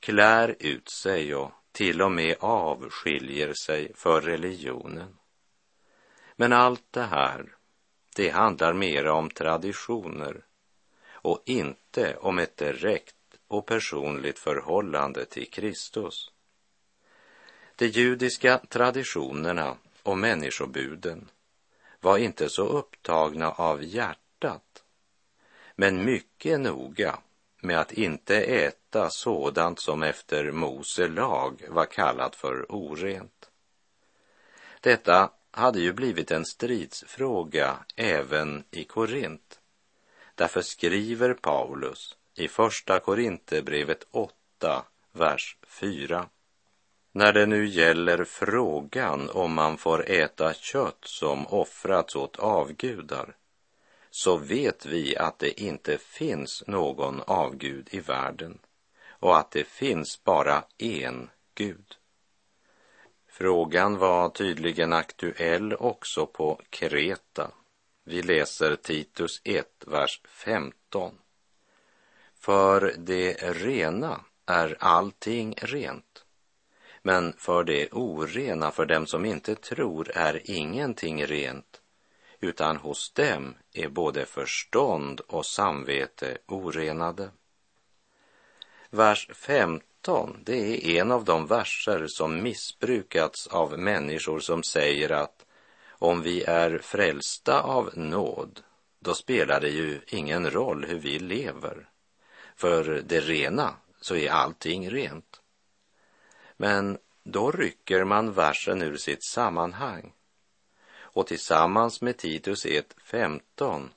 klär 0.00 0.56
ut 0.58 0.90
sig 0.90 1.34
och 1.34 1.52
till 1.72 2.02
och 2.02 2.12
med 2.12 2.36
avskiljer 2.40 3.52
sig 3.64 3.92
för 3.94 4.20
religionen. 4.20 5.16
Men 6.36 6.52
allt 6.52 6.86
det 6.90 7.02
här, 7.02 7.54
det 8.16 8.30
handlar 8.30 8.72
mera 8.72 9.12
om 9.12 9.30
traditioner 9.30 10.44
och 11.10 11.42
inte 11.46 12.16
om 12.16 12.38
ett 12.38 12.56
direkt 12.56 13.16
och 13.48 13.66
personligt 13.66 14.38
förhållande 14.38 15.24
till 15.24 15.50
Kristus. 15.50 16.30
De 17.76 17.86
judiska 17.86 18.58
traditionerna 18.58 19.76
och 20.10 20.18
människobuden 20.18 21.30
var 22.00 22.18
inte 22.18 22.48
så 22.48 22.64
upptagna 22.64 23.50
av 23.50 23.84
hjärtat, 23.84 24.84
men 25.76 26.04
mycket 26.04 26.60
noga 26.60 27.18
med 27.60 27.80
att 27.80 27.92
inte 27.92 28.36
äta 28.36 29.10
sådant 29.10 29.80
som 29.80 30.02
efter 30.02 30.52
Mose 30.52 31.08
lag 31.08 31.64
var 31.68 31.86
kallat 31.86 32.36
för 32.36 32.72
orent. 32.72 33.50
Detta 34.80 35.30
hade 35.50 35.80
ju 35.80 35.92
blivit 35.92 36.30
en 36.30 36.44
stridsfråga 36.44 37.76
även 37.96 38.64
i 38.70 38.84
Korint. 38.84 39.60
Därför 40.34 40.62
skriver 40.62 41.34
Paulus 41.34 42.16
i 42.34 42.48
Första 42.48 43.00
Korinthierbrevet 43.00 44.06
8, 44.10 44.84
vers 45.12 45.56
4. 45.66 46.28
När 47.12 47.32
det 47.32 47.46
nu 47.46 47.66
gäller 47.66 48.24
frågan 48.24 49.30
om 49.30 49.54
man 49.54 49.78
får 49.78 50.10
äta 50.10 50.54
kött 50.54 51.04
som 51.04 51.46
offrats 51.46 52.16
åt 52.16 52.36
avgudar 52.36 53.36
så 54.10 54.36
vet 54.36 54.86
vi 54.86 55.16
att 55.16 55.38
det 55.38 55.60
inte 55.60 55.98
finns 55.98 56.64
någon 56.66 57.20
avgud 57.20 57.88
i 57.90 58.00
världen 58.00 58.58
och 59.08 59.36
att 59.38 59.50
det 59.50 59.64
finns 59.64 60.24
bara 60.24 60.64
en 60.78 61.30
Gud. 61.54 61.96
Frågan 63.28 63.98
var 63.98 64.28
tydligen 64.28 64.92
aktuell 64.92 65.74
också 65.74 66.26
på 66.26 66.60
Kreta. 66.70 67.50
Vi 68.04 68.22
läser 68.22 68.76
Titus 68.76 69.40
1, 69.44 69.66
vers 69.86 70.20
15. 70.24 71.18
För 72.34 72.94
det 72.98 73.32
rena 73.42 74.20
är 74.46 74.76
allting 74.80 75.54
rent, 75.62 76.24
men 77.02 77.32
för 77.38 77.64
det 77.64 77.92
orena, 77.92 78.70
för 78.70 78.86
dem 78.86 79.06
som 79.06 79.24
inte 79.24 79.54
tror, 79.54 80.10
är 80.14 80.50
ingenting 80.50 81.26
rent, 81.26 81.80
utan 82.40 82.76
hos 82.76 83.12
dem 83.12 83.54
är 83.72 83.88
både 83.88 84.26
förstånd 84.26 85.20
och 85.20 85.46
samvete 85.46 86.38
orenade. 86.46 87.30
Vers 88.90 89.28
15, 89.34 90.42
det 90.44 90.86
är 90.86 91.00
en 91.00 91.10
av 91.10 91.24
de 91.24 91.46
verser 91.46 92.06
som 92.08 92.42
missbrukats 92.42 93.46
av 93.46 93.78
människor 93.78 94.40
som 94.40 94.62
säger 94.62 95.12
att 95.12 95.46
om 95.88 96.22
vi 96.22 96.42
är 96.42 96.78
frälsta 96.78 97.60
av 97.60 97.90
nåd, 97.94 98.60
då 99.00 99.14
spelar 99.14 99.60
det 99.60 99.68
ju 99.68 100.00
ingen 100.06 100.50
roll 100.50 100.84
hur 100.84 100.98
vi 100.98 101.18
lever. 101.18 101.88
För 102.56 103.02
det 103.06 103.20
rena 103.20 103.74
så 104.00 104.16
är 104.16 104.30
allting 104.30 104.90
rent. 104.90 105.39
Men 106.60 106.98
då 107.24 107.50
rycker 107.50 108.04
man 108.04 108.32
versen 108.32 108.82
ur 108.82 108.96
sitt 108.96 109.24
sammanhang. 109.24 110.12
Och 110.92 111.26
tillsammans 111.26 112.00
med 112.00 112.16
Titus 112.16 112.66
1.15 112.66 113.88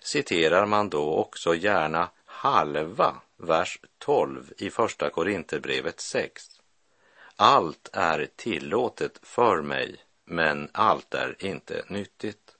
citerar 0.00 0.66
man 0.66 0.88
då 0.88 1.14
också 1.14 1.54
gärna 1.54 2.10
halva 2.24 3.20
vers 3.36 3.78
12 3.98 4.52
i 4.58 4.70
Första 4.70 5.10
Korinthierbrevet 5.10 6.00
6. 6.00 6.42
Allt 7.36 7.90
är 7.92 8.28
tillåtet 8.36 9.18
för 9.22 9.62
mig, 9.62 9.96
men 10.24 10.70
allt 10.72 11.14
är 11.14 11.44
inte 11.44 11.84
nyttigt. 11.88 12.56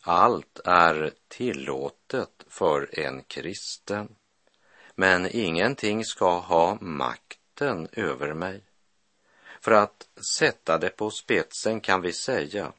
Allt 0.00 0.60
är 0.64 1.12
tillåtet 1.28 2.44
för 2.48 2.98
en 2.98 3.22
kristen, 3.22 4.14
men 4.94 5.28
ingenting 5.30 6.04
ska 6.04 6.38
ha 6.38 6.78
makt 6.80 7.38
makten 7.54 7.88
över 7.92 8.34
mig. 8.34 8.62
För 9.60 9.72
att 9.72 10.08
sätta 10.38 10.78
det 10.78 10.90
på 10.90 11.10
spetsen 11.10 11.80
kan 11.80 12.02
vi 12.02 12.12
säga 12.12 12.72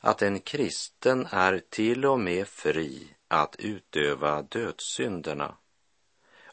att 0.00 0.22
en 0.22 0.40
kristen 0.40 1.26
är 1.30 1.62
till 1.70 2.04
och 2.04 2.20
med 2.20 2.48
fri 2.48 3.14
att 3.28 3.56
utöva 3.58 4.42
dödssynderna. 4.42 5.54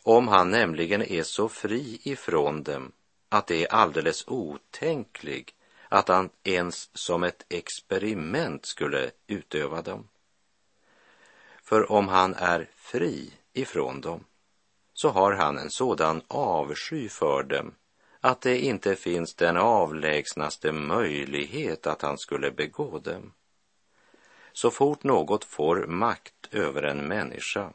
Om 0.04 0.28
han 0.28 0.52
nämligen 0.52 1.02
är 1.02 1.24
så 1.24 1.50
fri 1.50 2.00
ifrån 2.04 2.64
dem 2.64 2.92
att 3.30 3.48
det 3.48 3.64
är 3.64 3.74
alldeles 3.74 4.28
otänklig 4.28 5.54
att 5.90 6.08
han 6.08 6.30
ens 6.44 6.90
som 6.94 7.24
ett 7.24 7.46
experiment 7.50 8.66
skulle 8.66 9.12
utöva 9.28 9.82
dem. 9.82 10.08
För 11.64 11.92
om 11.92 12.08
han 12.08 12.34
är 12.34 12.70
fri 12.76 13.34
ifrån 13.54 14.02
dem 14.02 14.24
så 15.00 15.10
har 15.10 15.32
han 15.32 15.58
en 15.58 15.70
sådan 15.70 16.22
avsky 16.28 17.10
för 17.10 17.44
dem 17.44 17.76
att 18.22 18.42
det 18.42 18.60
inte 18.60 18.96
finns 18.96 19.36
den 19.36 19.58
avlägsnaste 19.58 20.72
möjlighet 20.72 21.88
att 21.88 22.02
han 22.02 22.18
skulle 22.18 22.52
begå 22.52 23.00
dem. 23.00 23.34
Så 24.54 24.72
fort 24.72 25.04
något 25.04 25.44
får 25.44 25.88
makt 25.88 26.48
över 26.52 26.84
en 26.84 27.08
människa 27.08 27.74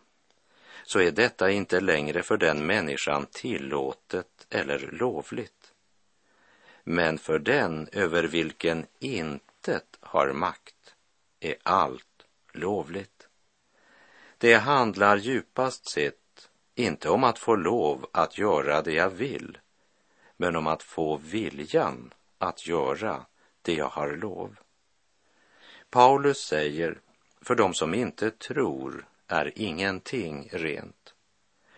så 0.85 1.01
är 1.01 1.11
detta 1.11 1.51
inte 1.51 1.81
längre 1.81 2.23
för 2.23 2.37
den 2.37 2.67
människan 2.67 3.27
tillåtet 3.31 4.47
eller 4.51 4.91
lovligt. 4.93 5.73
Men 6.85 7.19
för 7.19 7.39
den 7.39 7.89
över 7.93 8.25
vilken 8.25 8.87
intet 8.99 9.97
har 10.01 10.33
makt 10.33 10.95
är 11.41 11.55
allt 11.63 12.27
lovligt. 12.53 13.29
Det 14.39 14.55
handlar 14.55 15.17
djupast 15.17 15.91
sett 15.91 16.22
inte 16.75 17.09
om 17.09 17.25
att 17.25 17.39
få 17.39 17.57
lov 17.57 18.07
att 18.13 18.39
göra 18.39 18.83
det 18.83 18.93
jag 18.93 19.11
vill, 19.11 19.59
men 20.37 20.57
om 20.57 20.67
att 20.67 20.83
få 20.83 21.17
viljan 21.17 22.15
att 22.39 22.67
göra 22.67 23.27
det 23.63 23.75
jag 23.75 23.89
har 23.89 24.17
lov. 24.17 24.57
Paulus 25.91 26.39
säger, 26.39 27.01
för 27.41 27.55
de 27.55 27.75
som 27.75 27.95
inte 27.95 28.31
tror 28.31 29.07
är 29.27 29.53
ingenting 29.57 30.49
rent, 30.53 31.15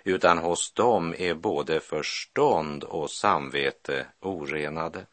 utan 0.05 0.39
hos 0.39 0.73
dem 0.73 1.15
är 1.19 1.35
både 1.35 1.81
förstånd 1.81 2.85
och 2.85 3.11
samvete 3.11 4.07
orenade. 4.21 5.07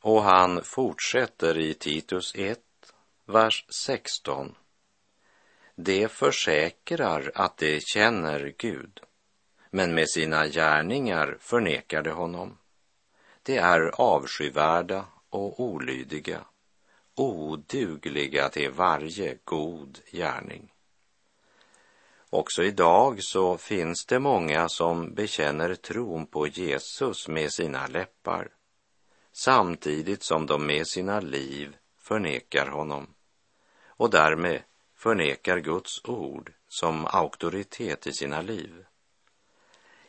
Och 0.00 0.22
han 0.22 0.64
fortsätter 0.64 1.58
i 1.58 1.74
Titus 1.74 2.34
1, 2.34 2.60
vers 3.24 3.66
16. 3.68 4.54
De 5.78 6.08
försäkrar 6.08 7.32
att 7.34 7.56
de 7.56 7.80
känner 7.80 8.54
Gud, 8.58 9.00
men 9.70 9.94
med 9.94 10.10
sina 10.10 10.46
gärningar 10.46 11.36
förnekar 11.40 12.02
de 12.02 12.10
honom. 12.10 12.58
De 13.42 13.58
är 13.58 14.00
avskyvärda 14.00 15.04
och 15.30 15.60
olydiga, 15.60 16.40
odugliga 17.14 18.48
till 18.48 18.70
varje 18.70 19.38
god 19.44 19.98
gärning. 20.12 20.72
Också 22.30 22.62
idag 22.62 23.22
så 23.22 23.56
finns 23.56 24.06
det 24.06 24.18
många 24.18 24.68
som 24.68 25.14
bekänner 25.14 25.74
tron 25.74 26.26
på 26.26 26.46
Jesus 26.46 27.28
med 27.28 27.52
sina 27.52 27.86
läppar, 27.86 28.48
samtidigt 29.32 30.22
som 30.22 30.46
de 30.46 30.66
med 30.66 30.86
sina 30.86 31.20
liv 31.20 31.76
förnekar 31.98 32.66
honom 32.66 33.14
och 33.86 34.10
därmed 34.10 34.62
förnekar 35.06 35.58
Guds 35.58 36.04
ord 36.04 36.52
som 36.68 37.06
auktoritet 37.06 38.06
i 38.06 38.12
sina 38.12 38.42
liv. 38.42 38.84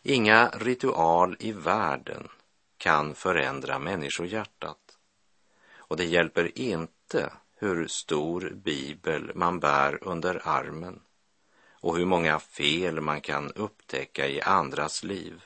Inga 0.01 0.49
ritual 0.49 1.35
i 1.39 1.51
världen 1.51 2.27
kan 2.77 3.15
förändra 3.15 3.79
människohjärtat. 3.79 4.97
Och 5.75 5.97
det 5.97 6.05
hjälper 6.05 6.57
inte 6.59 7.33
hur 7.55 7.87
stor 7.87 8.51
bibel 8.55 9.31
man 9.35 9.59
bär 9.59 10.03
under 10.03 10.41
armen 10.47 10.99
och 11.71 11.97
hur 11.97 12.05
många 12.05 12.39
fel 12.39 13.01
man 13.01 13.21
kan 13.21 13.51
upptäcka 13.51 14.27
i 14.27 14.41
andras 14.41 15.03
liv 15.03 15.43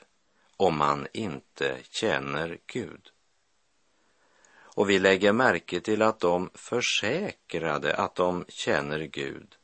om 0.56 0.78
man 0.78 1.06
inte 1.12 1.78
känner 1.90 2.58
Gud. 2.66 3.11
Och 4.74 4.90
vi 4.90 4.98
lägger 4.98 5.32
märke 5.32 5.80
till 5.80 6.02
att 6.02 6.20
de 6.20 6.50
försäkrade 6.54 7.94
att 7.94 8.14
de 8.14 8.44
känner 8.48 8.98
Gud. 8.98 9.56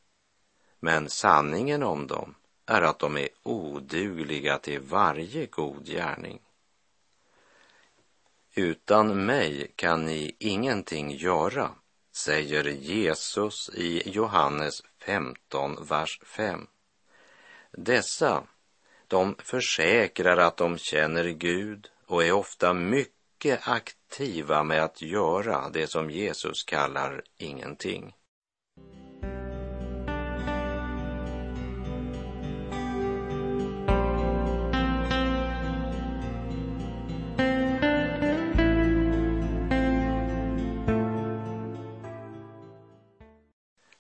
Men 0.81 1.11
sanningen 1.11 1.83
om 1.83 2.07
dem 2.07 2.35
är 2.67 2.83
att 2.83 2.99
de 2.99 3.17
är 3.17 3.29
odugliga 3.43 4.59
till 4.59 4.81
varje 4.81 5.47
god 5.47 5.87
gärning. 5.87 6.41
Utan 8.55 9.27
mig 9.27 9.73
kan 9.77 10.07
ni 10.07 10.37
ingenting 10.39 11.11
göra, 11.11 11.71
säger 12.13 12.65
Jesus 12.65 13.71
i 13.75 14.11
Johannes 14.11 14.83
15, 15.07 15.87
vers 15.89 16.21
5. 16.25 16.67
Dessa, 17.73 18.43
de 19.07 19.35
försäkrar 19.39 20.37
att 20.37 20.57
de 20.57 20.79
känner 20.79 21.25
Gud 21.25 21.89
och 22.07 22.25
är 22.25 22.33
ofta 22.33 22.75
mycket 22.75 23.18
mycket 23.39 23.69
aktiva 23.69 24.63
med 24.63 24.85
att 24.85 25.03
göra 25.03 25.71
det 25.71 25.87
som 25.87 26.11
Jesus 26.11 26.65
kallar 26.65 27.23
ingenting. 27.37 28.15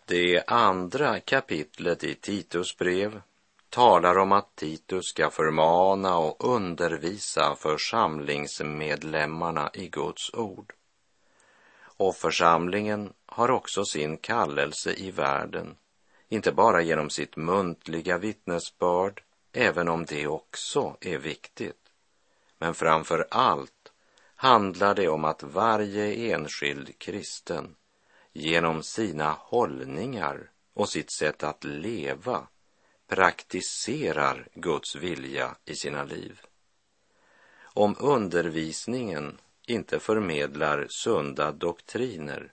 Det 0.07 0.43
andra 0.47 1.21
kapitlet 1.21 2.05
i 2.05 2.15
Titus 2.15 2.79
brev 2.79 3.21
talar 3.71 4.19
om 4.19 4.33
att 4.33 4.57
Titus 4.57 5.07
ska 5.07 5.31
förmana 5.31 6.19
och 6.19 6.55
undervisa 6.55 7.57
församlingsmedlemmarna 7.57 9.71
i 9.75 9.89
Guds 9.89 10.35
ord. 10.35 10.73
Och 11.81 12.17
församlingen 12.17 13.13
har 13.27 13.51
också 13.51 13.85
sin 13.85 14.17
kallelse 14.17 14.93
i 14.93 15.11
världen, 15.11 15.77
inte 16.29 16.53
bara 16.53 16.83
genom 16.83 17.11
sitt 17.11 17.37
muntliga 17.37 18.19
vittnesbörd, 18.19 19.23
även 19.53 19.89
om 19.89 20.05
det 20.05 20.27
också 20.27 20.97
är 21.01 21.19
viktigt, 21.19 21.91
men 22.59 22.75
framför 22.75 23.27
allt 23.31 23.93
handlar 24.35 24.95
det 24.95 25.09
om 25.09 25.25
att 25.25 25.43
varje 25.43 26.35
enskild 26.35 26.99
kristen 26.99 27.75
genom 28.33 28.83
sina 28.83 29.37
hållningar 29.39 30.51
och 30.75 30.89
sitt 30.89 31.13
sätt 31.13 31.43
att 31.43 31.65
leva 31.65 32.47
praktiserar 33.09 34.49
Guds 34.55 34.97
vilja 34.97 35.57
i 35.65 35.75
sina 35.75 36.05
liv. 36.05 36.41
Om 37.63 37.97
undervisningen 38.01 39.41
inte 39.67 40.01
förmedlar 40.01 40.87
sunda 40.89 41.53
doktriner 41.53 42.53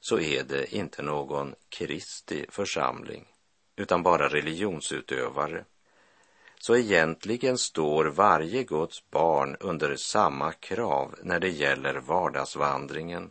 så 0.00 0.18
är 0.18 0.42
det 0.42 0.74
inte 0.74 1.02
någon 1.02 1.54
Kristi 1.68 2.46
församling 2.48 3.28
utan 3.76 4.02
bara 4.02 4.28
religionsutövare. 4.28 5.64
Så 6.58 6.76
egentligen 6.76 7.58
står 7.58 8.04
varje 8.04 8.64
Guds 8.64 9.10
barn 9.10 9.56
under 9.60 9.96
samma 9.96 10.52
krav 10.52 11.14
när 11.22 11.40
det 11.40 11.50
gäller 11.50 11.94
vardagsvandringen. 11.94 13.30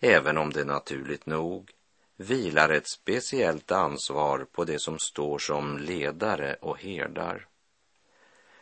Även 0.00 0.38
om 0.38 0.52
det 0.52 0.64
naturligt 0.64 1.26
nog 1.26 1.70
vilar 2.16 2.68
ett 2.68 2.88
speciellt 2.88 3.72
ansvar 3.72 4.46
på 4.52 4.64
det 4.64 4.78
som 4.78 4.98
står 4.98 5.38
som 5.38 5.78
ledare 5.78 6.56
och 6.60 6.80
herdar. 6.80 7.46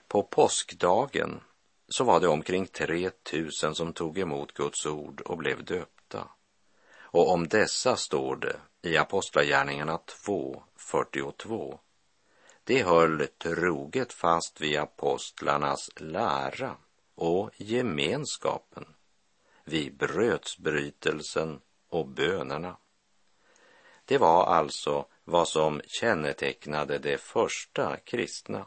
På 0.09 0.23
påskdagen 0.23 1.41
så 1.89 2.05
var 2.05 2.21
det 2.21 2.29
omkring 2.29 2.67
3000 2.67 3.75
som 3.75 3.93
tog 3.93 4.19
emot 4.19 4.53
Guds 4.53 4.87
ord 4.87 5.21
och 5.21 5.39
blev 5.39 5.65
döpta. 5.65 6.29
Och 6.99 7.31
om 7.31 7.49
dessa 7.49 7.97
står 7.97 8.37
det 8.37 8.57
i 8.83 8.97
Apostlagärningarna 8.97 9.99
2, 9.99 10.63
42. 10.77 11.81
De 12.65 12.83
höll 12.83 13.27
troget 13.27 14.13
fast 14.13 14.61
vid 14.61 14.79
apostlarnas 14.79 15.91
lära 15.97 16.77
och 17.15 17.51
gemenskapen, 17.57 18.87
vid 19.65 19.97
brödsbrytelsen 19.97 21.61
och 21.89 22.09
bönerna. 22.09 22.77
Det 24.05 24.19
var 24.19 24.45
alltså 24.45 25.07
vad 25.25 25.49
som 25.49 25.81
kännetecknade 25.87 26.99
de 26.99 27.19
första 27.19 27.97
kristna. 27.97 28.67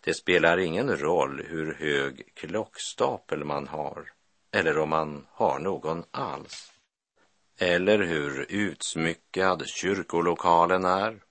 Det 0.00 0.14
spelar 0.14 0.58
ingen 0.58 0.96
roll 0.96 1.42
hur 1.48 1.74
hög 1.74 2.34
klockstapel 2.34 3.44
man 3.44 3.68
har 3.68 4.14
eller 4.54 4.78
om 4.78 4.88
man 4.88 5.26
har 5.30 5.58
någon 5.58 6.04
alls. 6.10 6.72
Eller 7.58 7.98
hur 7.98 8.46
utsmyckad 8.48 9.66
kyrkolokalen 9.66 10.84
är. 10.84 11.22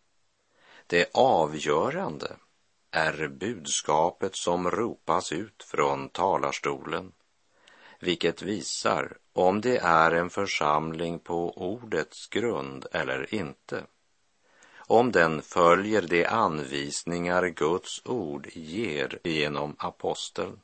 Det 0.88 1.10
avgörande 1.14 2.36
är 2.92 3.28
budskapet 3.28 4.36
som 4.36 4.72
ropas 4.72 5.32
ut 5.32 5.64
från 5.64 6.10
talarstolen, 6.10 7.12
vilket 8.04 8.42
visar 8.42 9.18
om 9.34 9.62
det 9.62 9.78
är 9.78 10.12
en 10.12 10.30
församling 10.30 11.20
på 11.20 11.52
ordets 11.58 12.28
grund 12.28 12.86
eller 12.92 13.36
inte 13.36 13.84
om 14.88 15.12
den 15.12 15.42
följer 15.42 16.02
de 16.02 16.26
anvisningar 16.26 17.48
Guds 17.48 18.02
ord 18.06 18.48
ger 18.54 19.20
genom 19.24 19.76
aposteln. 19.80 20.60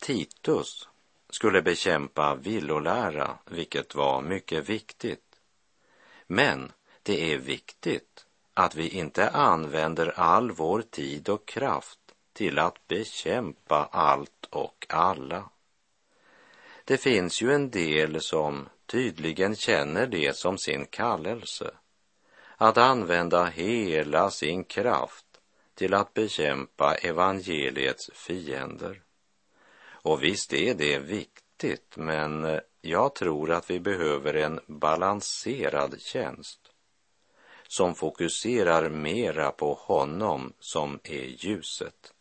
Titus 0.00 0.88
skulle 1.30 1.62
bekämpa 1.62 2.34
villolära, 2.34 3.38
vilket 3.50 3.94
var 3.94 4.22
mycket 4.22 4.68
viktigt. 4.68 5.40
Men 6.26 6.72
det 7.02 7.32
är 7.32 7.38
viktigt 7.38 8.26
att 8.54 8.74
vi 8.74 8.88
inte 8.88 9.30
använder 9.30 10.20
all 10.20 10.50
vår 10.50 10.82
tid 10.82 11.28
och 11.28 11.48
kraft 11.48 11.98
till 12.32 12.58
att 12.58 12.88
bekämpa 12.88 13.88
allt 13.92 14.46
och 14.50 14.86
alla. 14.88 15.50
Det 16.84 16.96
finns 16.96 17.42
ju 17.42 17.52
en 17.52 17.70
del 17.70 18.20
som 18.20 18.68
tydligen 18.86 19.56
känner 19.56 20.06
det 20.06 20.36
som 20.36 20.58
sin 20.58 20.86
kallelse 20.86 21.70
att 22.56 22.78
använda 22.78 23.44
hela 23.44 24.30
sin 24.30 24.64
kraft 24.64 25.26
till 25.74 25.94
att 25.94 26.14
bekämpa 26.14 26.94
evangeliets 26.94 28.10
fiender. 28.14 29.02
Och 30.02 30.22
visst 30.22 30.52
är 30.52 30.74
det 30.74 30.98
viktigt, 30.98 31.96
men 31.96 32.44
eh, 32.44 32.60
jag 32.80 33.14
tror 33.14 33.50
att 33.50 33.70
vi 33.70 33.80
behöver 33.80 34.34
en 34.34 34.60
balanserad 34.66 36.00
tjänst 36.00 36.60
som 37.68 37.94
fokuserar 37.94 38.88
mera 38.88 39.50
på 39.50 39.74
honom 39.74 40.52
som 40.58 41.00
är 41.04 41.24
ljuset 41.24 42.12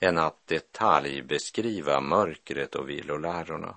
än 0.00 0.18
att 0.18 0.46
detaljbeskriva 0.46 2.00
mörkret 2.00 2.74
och 2.74 2.88
vilolärorna. 2.88 3.76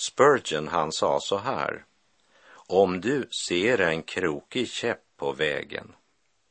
Spurgeon 0.00 0.68
han 0.68 0.92
sa 0.92 1.20
så 1.20 1.38
här 1.38 1.84
om 2.70 3.00
du 3.00 3.28
ser 3.46 3.80
en 3.80 4.02
krokig 4.02 4.68
käpp 4.68 5.02
på 5.16 5.32
vägen, 5.32 5.94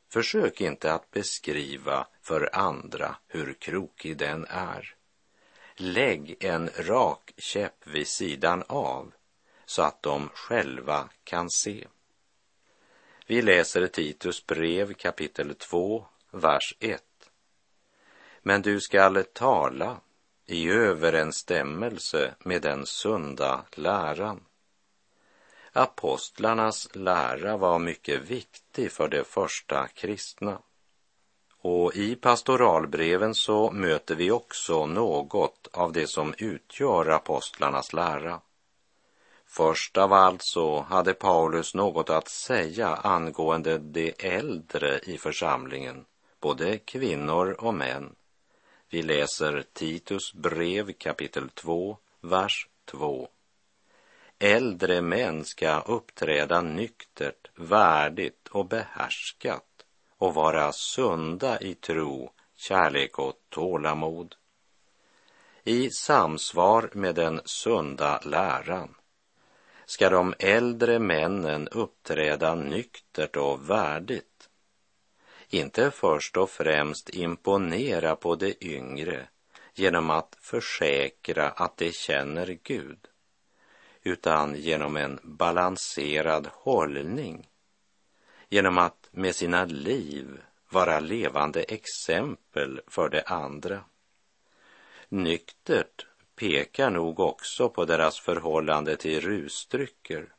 försök 0.08 0.60
inte 0.60 0.92
att 0.92 1.10
beskriva 1.10 2.06
för 2.22 2.50
andra 2.52 3.16
hur 3.26 3.54
krokig 3.54 4.16
den 4.16 4.46
är. 4.48 4.94
Lägg 5.76 6.44
en 6.44 6.70
rak 6.76 7.32
käpp 7.36 7.86
vid 7.86 8.08
sidan 8.08 8.64
av 8.66 9.12
så 9.66 9.82
att 9.82 10.02
de 10.02 10.28
själva 10.28 11.08
kan 11.24 11.50
se. 11.50 11.86
Vi 13.26 13.42
läser 13.42 13.86
Titus 13.86 14.46
brev 14.46 14.94
kapitel 14.94 15.54
2, 15.54 16.06
vers 16.30 16.74
1. 16.80 17.02
Men 18.42 18.62
du 18.62 18.80
skall 18.80 19.24
tala 19.32 20.00
i 20.48 20.70
överensstämmelse 20.70 22.34
med 22.44 22.62
den 22.62 22.86
sunda 22.86 23.64
läran 23.74 24.40
Apostlarnas 25.72 26.88
lära 26.92 27.56
var 27.56 27.78
mycket 27.78 28.30
viktig 28.30 28.92
för 28.92 29.08
de 29.08 29.24
första 29.24 29.88
kristna. 29.88 30.58
Och 31.60 31.96
i 31.96 32.16
pastoralbreven 32.16 33.34
så 33.34 33.70
möter 33.70 34.14
vi 34.14 34.30
också 34.30 34.86
något 34.86 35.68
av 35.72 35.92
det 35.92 36.06
som 36.06 36.34
utgör 36.38 37.08
apostlarnas 37.08 37.92
lära. 37.92 38.40
Först 39.46 39.96
av 39.96 40.12
allt 40.12 40.42
så 40.42 40.80
hade 40.80 41.14
Paulus 41.14 41.74
något 41.74 42.10
att 42.10 42.28
säga 42.28 42.88
angående 42.88 43.78
de 43.78 44.14
äldre 44.18 44.98
i 44.98 45.18
församlingen, 45.18 46.04
både 46.40 46.78
kvinnor 46.78 47.56
och 47.58 47.74
män. 47.74 48.14
Vi 48.90 49.02
läser 49.02 49.64
Titus 49.72 50.34
brev 50.34 50.92
kapitel 50.92 51.48
2, 51.48 51.98
vers 52.20 52.68
2. 52.84 53.28
Äldre 54.38 55.00
män 55.00 55.44
ska 55.44 55.80
uppträda 55.80 56.60
nyktert, 56.60 57.50
värdigt 57.54 58.48
och 58.48 58.66
behärskat 58.66 59.84
och 60.18 60.34
vara 60.34 60.72
sunda 60.72 61.60
i 61.60 61.74
tro, 61.74 62.32
kärlek 62.56 63.18
och 63.18 63.34
tålamod. 63.48 64.34
I 65.64 65.90
samsvar 65.90 66.90
med 66.92 67.14
den 67.14 67.40
sunda 67.44 68.20
läran 68.24 68.94
ska 69.86 70.10
de 70.10 70.34
äldre 70.38 70.98
männen 70.98 71.68
uppträda 71.68 72.54
nyktert 72.54 73.36
och 73.36 73.70
värdigt. 73.70 74.37
Inte 75.50 75.90
först 75.90 76.36
och 76.36 76.50
främst 76.50 77.08
imponera 77.08 78.16
på 78.16 78.34
de 78.34 78.54
yngre 78.60 79.28
genom 79.74 80.10
att 80.10 80.36
försäkra 80.40 81.48
att 81.50 81.76
de 81.76 81.92
känner 81.92 82.58
Gud 82.62 82.98
utan 84.02 84.54
genom 84.54 84.96
en 84.96 85.20
balanserad 85.22 86.48
hållning, 86.52 87.48
genom 88.48 88.78
att 88.78 89.08
med 89.10 89.34
sina 89.34 89.64
liv 89.64 90.42
vara 90.70 91.00
levande 91.00 91.62
exempel 91.62 92.80
för 92.86 93.08
de 93.08 93.22
andra. 93.26 93.84
Nyktert 95.08 96.06
pekar 96.36 96.90
nog 96.90 97.20
också 97.20 97.68
på 97.68 97.84
deras 97.84 98.20
förhållande 98.20 98.96
till 98.96 99.20
rusdrycker. 99.20 100.34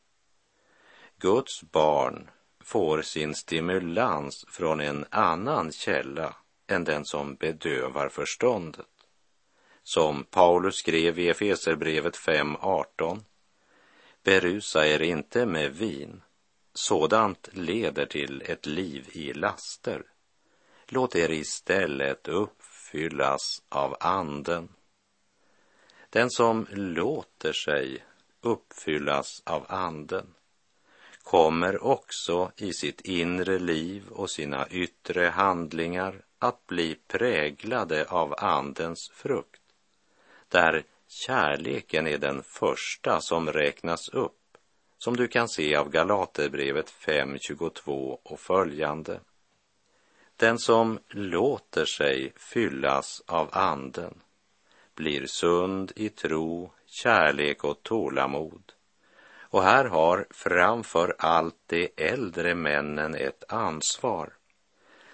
Guds 1.17 1.63
barn 1.63 2.29
får 2.69 3.01
sin 3.01 3.35
stimulans 3.35 4.45
från 4.49 4.79
en 4.79 5.05
annan 5.09 5.71
källa 5.71 6.35
än 6.67 6.83
den 6.83 7.05
som 7.05 7.35
bedövar 7.35 8.09
förståndet. 8.09 8.85
Som 9.83 10.23
Paulus 10.23 10.75
skrev 10.75 11.19
i 11.19 11.29
Efeserbrevet 11.29 12.17
5.18. 12.17 13.19
Berusa 14.23 14.87
er 14.87 15.01
inte 15.01 15.45
med 15.45 15.75
vin. 15.75 16.21
Sådant 16.73 17.49
leder 17.51 18.05
till 18.05 18.41
ett 18.45 18.65
liv 18.65 19.09
i 19.11 19.33
laster. 19.33 20.03
Låt 20.87 21.15
er 21.15 21.31
istället 21.31 22.27
uppfyllas 22.27 23.61
av 23.69 23.97
anden. 23.99 24.69
Den 26.09 26.29
som 26.29 26.67
låter 26.71 27.53
sig 27.53 28.03
uppfyllas 28.41 29.41
av 29.45 29.65
anden 29.69 30.33
kommer 31.29 31.83
också 31.83 32.51
i 32.57 32.73
sitt 32.73 33.01
inre 33.01 33.59
liv 33.59 34.03
och 34.09 34.29
sina 34.29 34.67
yttre 34.67 35.27
handlingar 35.27 36.21
att 36.39 36.67
bli 36.67 36.95
präglade 37.07 38.05
av 38.05 38.35
Andens 38.37 39.09
frukt, 39.09 39.61
där 40.47 40.83
kärleken 41.07 42.07
är 42.07 42.17
den 42.17 42.43
första 42.43 43.21
som 43.21 43.51
räknas 43.51 44.09
upp, 44.09 44.57
som 44.97 45.17
du 45.17 45.27
kan 45.27 45.49
se 45.49 45.75
av 45.75 45.89
Galaterbrevet 45.89 46.91
5.22 46.91 48.17
och 48.23 48.39
följande. 48.39 49.19
Den 50.35 50.59
som 50.59 50.99
låter 51.07 51.85
sig 51.85 52.33
fyllas 52.35 53.21
av 53.25 53.49
Anden 53.51 54.21
blir 54.95 55.25
sund 55.25 55.91
i 55.95 56.09
tro, 56.09 56.71
kärlek 56.85 57.63
och 57.63 57.83
tålamod. 57.83 58.73
Och 59.49 59.63
här 59.63 59.85
har 59.85 60.27
framför 60.29 61.15
allt 61.19 61.55
de 61.65 61.89
äldre 61.97 62.55
männen 62.55 63.15
ett 63.15 63.43
ansvar 63.51 64.33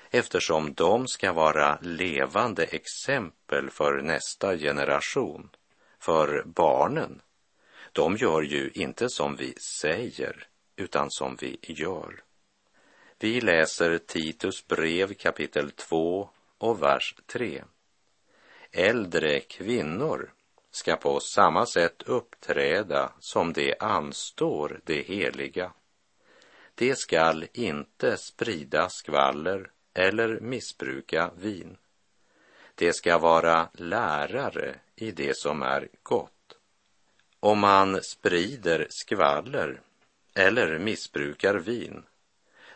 eftersom 0.10 0.74
de 0.74 1.08
ska 1.08 1.34
vara 1.34 1.80
levande 1.82 2.63
exempel 2.63 3.69
för 3.69 4.02
nästa 4.02 4.58
generation, 4.58 5.50
för 6.00 6.43
barnen. 6.45 7.21
De 7.91 8.15
gör 8.15 8.41
ju 8.41 8.71
inte 8.74 9.10
som 9.10 9.36
vi 9.36 9.54
säger, 9.82 10.48
utan 10.76 11.12
som 11.12 11.38
vi 11.41 11.58
gör. 11.62 12.24
Vi 13.19 13.41
läser 13.41 13.98
Titus 13.98 14.67
brev 14.67 15.13
kapitel 15.13 15.71
2 15.71 16.30
och 16.58 16.82
vers 16.84 17.15
3. 17.26 17.63
Äldre 18.71 19.39
kvinnor 19.39 20.34
ska 20.76 20.96
på 20.96 21.20
samma 21.20 21.66
sätt 21.66 22.04
uppträda 22.06 23.12
som 23.20 23.54
det 23.54 23.76
anstår 23.80 24.80
det 24.84 25.02
heliga. 25.02 25.72
De 26.76 26.96
skall 26.96 27.48
inte 27.54 28.18
sprida 28.18 28.90
skvaller 28.90 29.72
eller 29.94 30.40
missbruka 30.40 31.32
vin. 31.38 31.78
De 32.76 32.94
ska 32.94 33.18
vara 33.18 33.70
lärare 33.74 34.76
i 34.96 35.12
det 35.12 35.38
som 35.38 35.62
är 35.62 35.88
gott. 36.04 36.58
Om 37.40 37.60
man 37.60 38.04
sprider 38.04 38.88
skvaller 38.90 39.82
eller 40.34 40.80
missbrukar 40.80 41.56
vin 41.56 42.04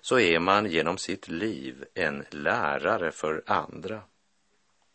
så 0.02 0.20
är 0.20 0.40
man 0.40 0.66
genom 0.66 0.98
sitt 0.98 1.28
liv 1.28 1.86
en 1.94 2.26
lärare 2.30 3.12
för 3.12 3.44
andra. 3.46 4.02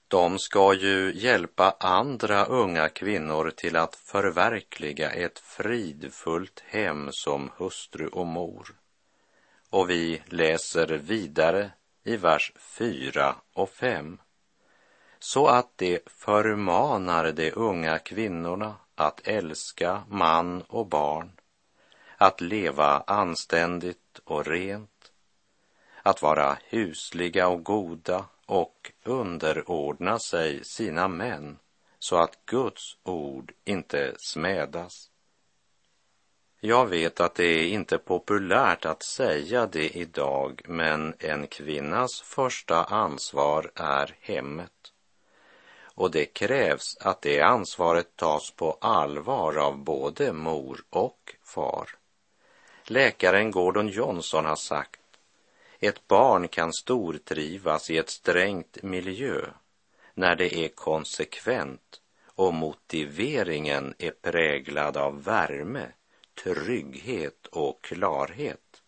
De 0.09 0.39
ska 0.39 0.75
ju 0.75 1.13
hjälpa 1.15 1.77
andra 1.81 2.45
unga 2.45 2.89
kvinnor 2.89 3.51
till 3.51 3.77
att 3.77 3.97
förverkliga 3.97 5.11
ett 5.11 5.39
fridfullt 5.39 6.63
hem 6.67 7.09
som 7.13 7.51
hustru 7.57 8.07
och 8.07 8.27
mor. 8.27 8.75
Och 9.71 9.91
vi 9.91 10.23
läser 10.27 10.87
vidare 10.87 11.71
i 12.05 12.17
vers 12.17 12.53
4 12.59 13.35
och 13.53 13.71
5. 13.71 14.19
Så 15.19 15.47
att 15.47 15.73
det 15.77 16.01
förmanar 16.07 17.33
de 17.33 17.53
unga 17.53 17.99
kvinnorna 17.99 18.75
att 18.95 19.29
älska 19.29 20.03
man 20.09 20.63
och 20.63 20.87
barn, 20.87 21.33
att 22.17 22.41
leva 22.41 23.05
anständigt 23.07 24.21
och 24.25 24.47
rent, 24.47 25.13
att 26.03 26.23
vara 26.23 26.59
husliga 26.69 27.49
och 27.49 27.65
goda 27.65 28.25
och 28.47 28.93
underordna 29.05 30.19
sig 30.19 30.65
sina 30.65 31.09
män 31.09 31.59
så 31.99 32.17
att 32.17 32.47
Guds 32.47 32.97
ord 33.03 33.53
inte 33.65 34.15
smädas. 34.19 35.11
Jag 36.61 36.87
vet 36.87 37.21
att 37.21 37.35
det 37.35 37.45
är 37.45 37.69
inte 37.69 37.99
populärt 37.99 38.85
att 38.85 39.03
säga 39.03 39.67
det 39.67 39.89
idag, 39.97 40.63
men 40.65 41.15
en 41.19 41.47
kvinnas 41.47 42.21
första 42.21 42.85
ansvar 42.85 43.71
är 43.75 44.17
hemmet. 44.21 44.93
Och 45.95 46.11
det 46.11 46.25
krävs 46.25 46.97
att 47.01 47.23
det 47.23 47.41
ansvaret 47.41 48.17
tas 48.17 48.51
på 48.51 48.79
allvar 48.81 49.57
av 49.57 49.79
både 49.79 50.33
mor 50.33 50.85
och 50.91 51.37
far. 51.43 51.89
Läkaren 52.85 53.51
Gordon 53.51 53.89
Johnson 53.89 54.45
har 54.45 54.57
sagt, 54.57 55.01
ett 55.87 56.09
barn 56.09 56.49
kan 56.49 56.73
stortrivas 56.73 57.91
i 57.91 57.99
ett 57.99 58.11
strängt 58.11 58.83
miljö 58.83 59.47
när 60.15 60.37
det 60.37 60.55
är 60.55 60.69
konsekvent 60.69 62.01
och 62.35 62.55
motiveringen 62.55 63.95
är 63.99 64.11
präglad 64.11 64.97
av 64.97 65.25
värme 65.25 65.87
trygghet 66.43 67.47
och 67.47 67.85
klarhet. 67.85 68.83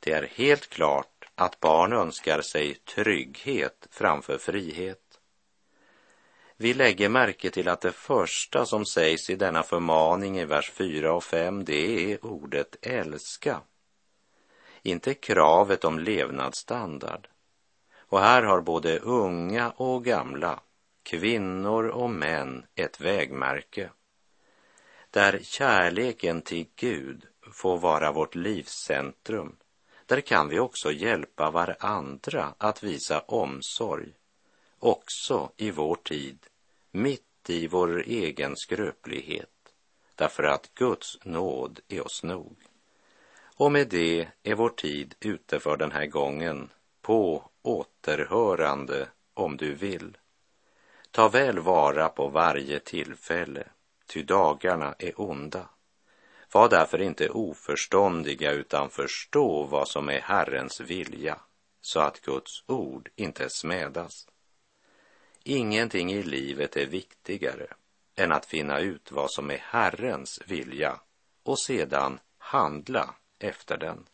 Det 0.00 0.12
är 0.12 0.30
helt 0.34 0.68
klart 0.68 1.24
att 1.34 1.60
barn 1.60 1.92
önskar 1.92 2.40
sig 2.40 2.74
trygghet 2.74 3.86
framför 3.90 4.38
frihet. 4.38 5.20
Vi 6.56 6.74
lägger 6.74 7.08
märke 7.08 7.50
till 7.50 7.68
att 7.68 7.80
det 7.80 7.92
första 7.92 8.66
som 8.66 8.86
sägs 8.86 9.30
i 9.30 9.36
denna 9.36 9.62
förmaning 9.62 10.38
i 10.38 10.44
vers 10.44 10.70
4 10.70 11.14
och 11.14 11.24
5, 11.24 11.64
det 11.64 12.12
är 12.12 12.26
ordet 12.26 12.76
älska. 12.82 13.60
Inte 14.86 15.14
kravet 15.14 15.84
om 15.84 15.98
levnadsstandard. 15.98 17.28
Och 17.96 18.20
här 18.20 18.42
har 18.42 18.60
både 18.60 18.98
unga 18.98 19.70
och 19.70 20.04
gamla, 20.04 20.60
kvinnor 21.02 21.88
och 21.88 22.10
män 22.10 22.66
ett 22.74 23.00
vägmärke 23.00 23.90
där 25.10 25.40
kärleken 25.42 26.42
till 26.42 26.66
Gud 26.76 27.26
får 27.52 27.78
vara 27.78 28.12
vårt 28.12 28.34
livscentrum, 28.34 29.56
där 30.06 30.20
kan 30.20 30.48
vi 30.48 30.58
också 30.58 30.92
hjälpa 30.92 31.50
varandra 31.50 32.54
att 32.58 32.82
visa 32.82 33.20
omsorg, 33.20 34.12
också 34.78 35.52
i 35.56 35.70
vår 35.70 35.96
tid, 35.96 36.38
mitt 36.90 37.50
i 37.50 37.66
vår 37.66 38.02
egen 38.02 38.56
skröplighet, 38.56 39.74
därför 40.14 40.42
att 40.42 40.74
Guds 40.74 41.18
nåd 41.24 41.80
är 41.88 42.06
oss 42.06 42.22
nog. 42.22 42.56
Och 43.58 43.72
med 43.72 43.88
det 43.88 44.28
är 44.42 44.54
vår 44.54 44.68
tid 44.68 45.14
ute 45.20 45.60
för 45.60 45.76
den 45.76 45.92
här 45.92 46.06
gången, 46.06 46.70
på 47.02 47.50
återhörande 47.62 49.08
om 49.34 49.56
du 49.56 49.74
vill. 49.74 50.16
Ta 51.10 51.28
väl 51.28 51.58
vara 51.58 52.08
på 52.08 52.28
varje 52.28 52.80
tillfälle 52.80 53.68
ty 54.06 54.22
dagarna 54.22 54.94
är 54.98 55.20
onda. 55.20 55.68
Var 56.52 56.68
därför 56.68 57.02
inte 57.02 57.28
oförståndiga 57.28 58.52
utan 58.52 58.90
förstå 58.90 59.64
vad 59.64 59.88
som 59.88 60.08
är 60.08 60.20
Herrens 60.20 60.80
vilja, 60.80 61.40
så 61.80 62.00
att 62.00 62.20
Guds 62.20 62.64
ord 62.66 63.08
inte 63.16 63.50
smädas. 63.50 64.28
Ingenting 65.42 66.12
i 66.12 66.22
livet 66.22 66.76
är 66.76 66.86
viktigare 66.86 67.66
än 68.16 68.32
att 68.32 68.46
finna 68.46 68.80
ut 68.80 69.12
vad 69.12 69.30
som 69.30 69.50
är 69.50 69.58
Herrens 69.58 70.40
vilja 70.46 71.00
och 71.42 71.58
sedan 71.58 72.18
handla 72.38 73.14
efter 73.38 73.76
den. 73.76 74.06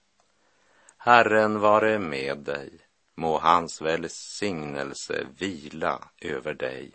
Herren 0.98 1.60
vare 1.60 1.98
med 1.98 2.38
dig, 2.38 2.70
må 3.16 3.38
hans 3.38 3.82
välsignelse 3.82 5.26
vila 5.38 5.98
över 6.20 6.54
dig. 6.54 6.92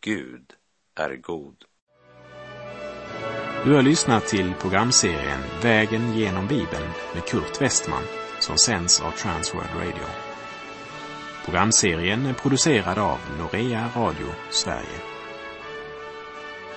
Gud 0.00 0.52
är 0.94 1.16
god. 1.16 1.64
Du 3.64 3.74
har 3.74 3.82
lyssnat 3.82 4.26
till 4.26 4.54
programserien 4.60 5.40
Vägen 5.62 6.18
genom 6.18 6.46
Bibeln 6.46 6.90
med 7.14 7.24
Kurt 7.24 7.62
Westman 7.62 8.02
som 8.40 8.58
sänds 8.58 9.00
av 9.00 9.10
Transworld 9.10 9.70
Radio. 9.74 10.04
Programserien 11.44 12.26
är 12.26 12.34
producerad 12.34 12.98
av 12.98 13.18
Norea 13.38 13.90
Radio 13.96 14.26
Sverige. 14.50 15.00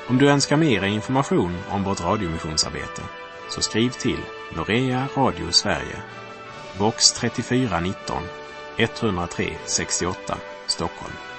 Om 0.08 0.18
du 0.18 0.30
önskar 0.30 0.58
mer 0.58 0.84
information 0.84 1.58
om 1.70 1.84
vårt 1.84 2.02
radiomissionsarbete 2.02 3.02
så 3.50 3.62
skriv 3.62 3.90
till 3.92 4.20
Norea 4.56 5.08
Radio 5.18 5.52
Sverige, 5.52 6.02
box 6.78 7.12
3419 7.12 8.24
103 8.78 9.58
68 9.66 10.38
Stockholm. 10.68 11.37